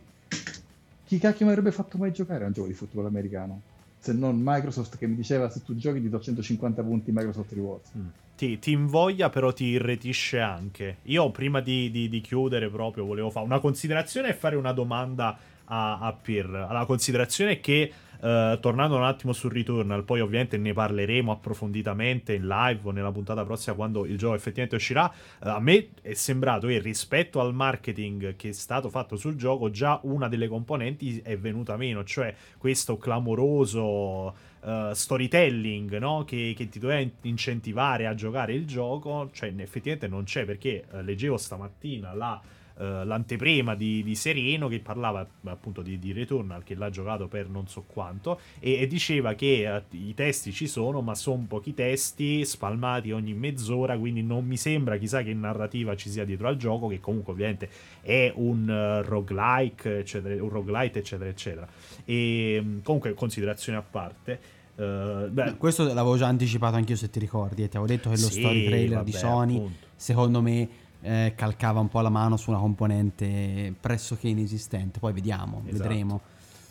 [1.06, 3.60] chi cacchio mi avrebbe fatto mai giocare a un gioco di football americano?
[3.98, 7.90] Se non Microsoft che mi diceva se tu giochi ti do 150 punti Microsoft Rewards.
[7.96, 8.06] Mm.
[8.36, 10.96] Ti, ti invoglia, però ti irretisce anche.
[11.04, 15.38] Io, prima di, di- di chiudere, proprio volevo fare una considerazione e fare una domanda
[15.66, 16.48] a, a Pir.
[16.48, 22.34] La considerazione è che, eh, tornando un attimo sul Returnal, poi ovviamente ne parleremo approfonditamente
[22.34, 25.10] in live o nella puntata prossima quando il gioco effettivamente uscirà.
[25.10, 29.70] eh, a me è sembrato che rispetto al marketing che è stato fatto sul gioco,
[29.70, 36.24] già una delle componenti è venuta meno, cioè questo clamoroso eh, storytelling no?
[36.24, 40.84] che, che ti doveva in- incentivare a giocare il gioco, cioè effettivamente non c'è perché
[40.90, 42.40] eh, leggevo stamattina la,
[42.76, 47.48] eh, l'anteprima di, di Sereno che parlava appunto di, di Returnal che l'ha giocato per
[47.48, 51.74] non so quanto e, e diceva che eh, i testi ci sono ma sono pochi
[51.74, 56.56] testi spalmati ogni mezz'ora quindi non mi sembra chissà che narrativa ci sia dietro al
[56.56, 57.68] gioco che comunque ovviamente
[58.00, 61.68] è un eh, roguelike eccetera, un roguelite eccetera eccetera
[62.04, 64.40] e mh, comunque considerazioni a parte
[64.76, 68.18] eh, beh, Questo l'avevo già anticipato anch'io se ti ricordi e ti avevo detto che
[68.18, 69.86] lo Sì, story trailer di vabbè, Sony appunto.
[69.94, 70.68] secondo me
[71.04, 75.82] eh, calcava un po' la mano su una componente pressoché inesistente poi vediamo Esatto.
[75.88, 76.20] vedremo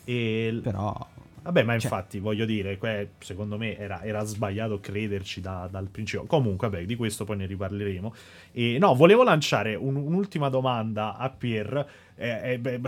[0.04, 1.12] e però
[1.44, 2.78] Vabbè, ma Cioè- infatti voglio dire,
[3.18, 6.24] secondo me era, era sbagliato crederci da- dal principio.
[6.24, 8.14] Comunque, vabbè, di questo poi ne riparleremo.
[8.52, 11.86] E no, volevo lanciare un- un'ultima domanda a Pier.
[12.16, 12.78] eh, eh, beh,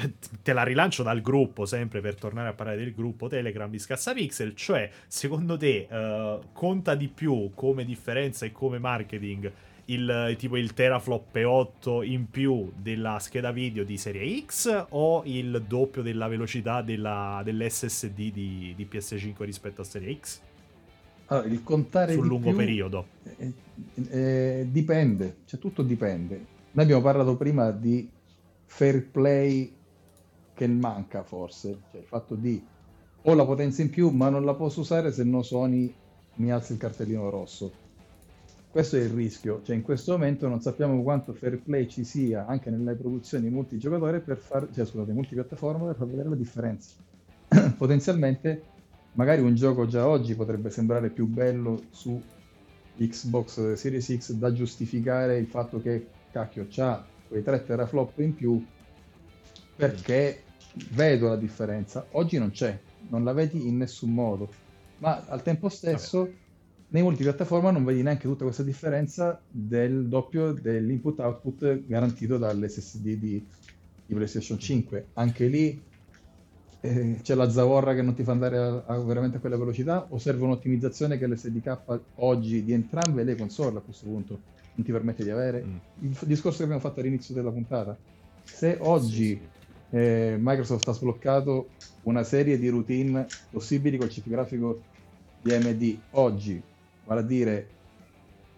[0.42, 4.54] te la rilancio dal gruppo, sempre per tornare a parlare del gruppo Telegram di Scassapixel.
[4.54, 9.52] Cioè, secondo te eh, conta di più come differenza e come marketing
[9.86, 15.64] il tipo il teraflop P8 in più della scheda video di serie X o il
[15.66, 20.42] doppio della velocità della- dell'SSD di, di PS5 rispetto a serie X
[21.26, 23.10] Allora, il contare sul lungo più, periodo?
[23.22, 23.54] eh,
[24.10, 26.36] eh, dipende, cioè tutto dipende.
[26.72, 28.12] Noi abbiamo parlato prima di
[28.64, 29.80] fair play
[30.52, 32.68] che manca forse, cioè il fatto di
[33.22, 35.98] ho la potenza in più ma non la posso usare se no Sony
[36.34, 37.80] mi alza il cartellino rosso.
[38.76, 42.44] Questo è il rischio, cioè in questo momento non sappiamo quanto fair play ci sia
[42.44, 46.90] anche nelle produzioni multigiocatori per far, cioè scusate, multipiattaforma per far vedere la differenza.
[47.78, 48.62] Potenzialmente
[49.12, 52.20] magari un gioco già oggi potrebbe sembrare più bello su
[52.98, 58.62] Xbox Series X da giustificare il fatto che cacchio c'ha quei 3 teraflop in più
[59.74, 60.42] perché
[60.90, 62.06] vedo la differenza.
[62.10, 64.50] Oggi non c'è, non la vedi in nessun modo,
[64.98, 66.30] ma al tempo stesso
[66.88, 73.50] nei multipiattaforma non vedi neanche tutta questa differenza del doppio dell'input-output garantito dall'SSD di,
[74.04, 75.10] di PlayStation 5.
[75.14, 75.84] Anche lì
[76.80, 80.06] eh, c'è la zavorra che non ti fa andare a, a veramente a quella velocità
[80.10, 84.92] o serve un'ottimizzazione che l'SDK oggi di entrambe le console a questo punto non ti
[84.92, 85.60] permette di avere?
[85.94, 87.98] Il f- discorso che abbiamo fatto all'inizio della puntata.
[88.48, 89.50] Se oggi
[89.88, 94.84] eh, Microsoft ha sbloccato una serie di routine possibili col chip grafico
[95.38, 96.68] di AMD oggi,
[97.06, 97.68] vale a dire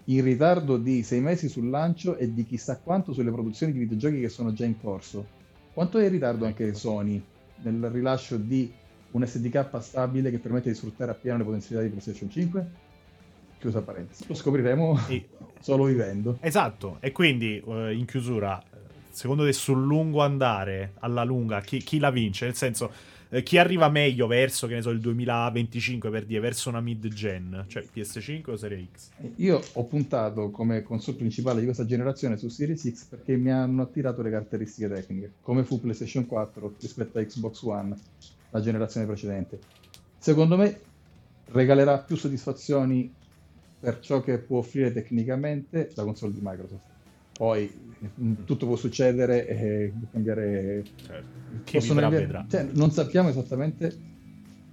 [0.04, 4.20] in ritardo di sei mesi sul lancio e di chissà quanto sulle produzioni di videogiochi
[4.20, 5.36] che sono già in corso.
[5.72, 7.22] Quanto è in ritardo anche Sony
[7.62, 8.72] nel rilascio di
[9.10, 12.70] un SDK stabile che permette di sfruttare appieno le potenzialità di PlayStation 5?
[13.58, 14.24] Chiusa parentesi.
[14.26, 14.98] Lo scopriremo
[15.60, 16.38] solo vivendo.
[16.40, 18.76] Esatto, e quindi eh, in chiusura, eh,
[19.10, 22.46] secondo te sul lungo andare, alla lunga, chi, chi la vince?
[22.46, 22.90] Nel senso,
[23.30, 27.64] eh, chi arriva meglio verso, che ne so, il 2025 per dire, verso una mid-gen,
[27.66, 29.10] cioè PS5 o Serie X?
[29.36, 33.82] Io ho puntato come console principale di questa generazione su Series X perché mi hanno
[33.82, 37.96] attirato le caratteristiche tecniche, come fu PlayStation 4 rispetto a Xbox One,
[38.50, 39.58] la generazione precedente.
[40.18, 40.80] Secondo me
[41.50, 43.12] regalerà più soddisfazioni
[43.80, 46.96] per ciò che può offrire tecnicamente la console di Microsoft.
[47.38, 47.70] Poi
[48.14, 50.82] mh, tutto può succedere e cambiare.
[51.70, 52.46] Possono vivrà, cambiare- vedrà.
[52.48, 53.96] cioè, non sappiamo esattamente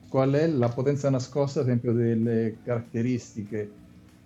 [0.10, 3.70] qual è la potenza nascosta, ad esempio, delle caratteristiche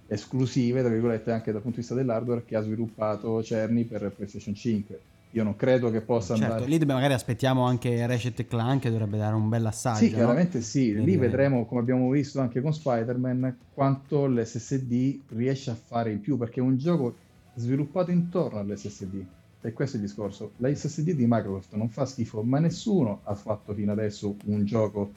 [0.07, 4.55] esclusive, tra virgolette, anche dal punto di vista dell'hardware che ha sviluppato Cerny per PlayStation
[4.55, 5.01] 5.
[5.33, 6.69] Io non credo che possa Certo, andare.
[6.71, 9.99] lì magari aspettiamo anche Ratchet Clank che dovrebbe dare un bel assaggio.
[9.99, 10.15] Sì, no?
[10.15, 15.75] chiaramente sì, Nel- lì vedremo, come abbiamo visto anche con Spider-Man, quanto l'SSD riesce a
[15.75, 17.15] fare in più, perché è un gioco
[17.55, 19.25] sviluppato intorno all'SSD.
[19.61, 20.51] E questo è il discorso.
[20.57, 25.11] La SSD di Microsoft non fa schifo, ma nessuno ha fatto fino adesso un gioco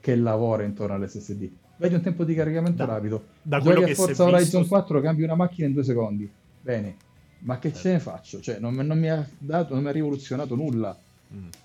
[0.00, 1.48] che lavora intorno all'SSD.
[1.78, 3.24] Vedi un tempo di caricamento rapido.
[3.42, 6.28] da Giochi quello che Forza Horizon visto- 4, cambi una macchina in due secondi.
[6.60, 6.96] Bene,
[7.40, 8.40] ma che ce ne faccio?
[8.40, 10.98] Cioè, non, non mi ha dato, non mi ha rivoluzionato nulla.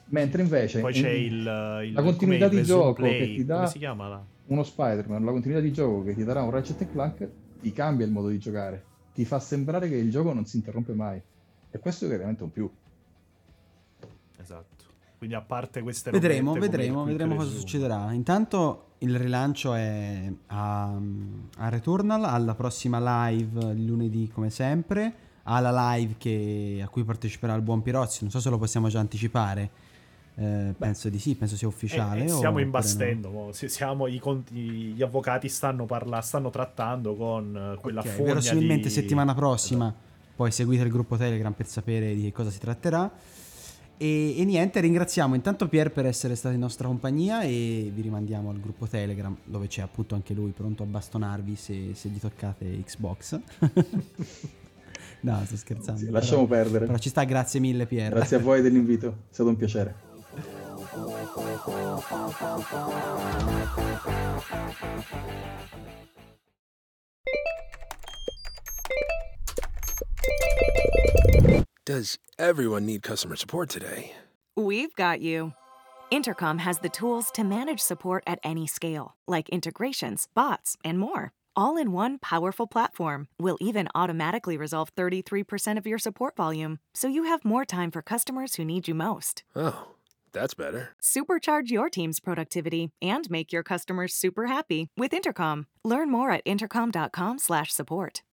[0.08, 3.46] Mentre invece Poi in- c'è il, il- la continuità il di gioco Play, che ti
[3.46, 7.28] dà chiama uno Spider-Man, la continuità di gioco che ti darà un Ratchet Clank,
[7.62, 8.84] ti cambia il modo di giocare,
[9.14, 11.22] ti fa sembrare che il gioco non si interrompe mai.
[11.70, 12.70] E questo è veramente un più.
[14.38, 14.86] Esatto.
[15.18, 18.12] Quindi a parte queste Vedremo, come vedremo, Quick vedremo cosa succederà.
[18.12, 21.00] Intanto il rilancio è a,
[21.58, 27.54] a Returnal, alla prossima live il lunedì come sempre, alla live che- a cui parteciperà
[27.54, 29.70] il buon Pirozzi, non so se lo possiamo già anticipare,
[30.42, 32.24] Eh, penso di sì, penso sia ufficiale.
[32.24, 33.50] Eh, stiamo imbastendo.
[33.52, 38.28] Si- siamo i conti- gli avvocati stanno, parla- stanno trattando con eh, quella Ok, fogna
[38.30, 38.94] verosimilmente di...
[38.94, 39.94] settimana prossima
[40.42, 43.12] poi seguite il gruppo Telegram per sapere di che cosa si tratterà.
[43.98, 48.50] E, e niente, ringraziamo intanto Pier per essere stato in nostra compagnia e vi rimandiamo
[48.50, 52.66] al gruppo Telegram dove c'è appunto anche lui pronto a bastonarvi se, se gli toccate
[52.84, 53.40] Xbox.
[55.22, 56.00] no, sto scherzando.
[56.00, 56.88] Sì, però- lasciamo perdere.
[56.88, 58.12] Però ci sta, grazie mille Pier.
[58.12, 60.10] Grazie a voi dell'invito, è stato un piacere.
[71.86, 74.12] Does everyone need customer support today?
[74.58, 75.54] We've got you.
[76.10, 81.32] Intercom has the tools to manage support at any scale, like integrations, bots, and more.
[81.56, 87.08] All in one powerful platform will even automatically resolve 33% of your support volume, so
[87.08, 89.44] you have more time for customers who need you most.
[89.56, 89.88] Oh,
[90.34, 90.90] That's better.
[91.02, 95.68] Supercharge your team's productivity and make your customers super happy with Intercom.
[95.84, 98.22] Learn more at intercom.com/support.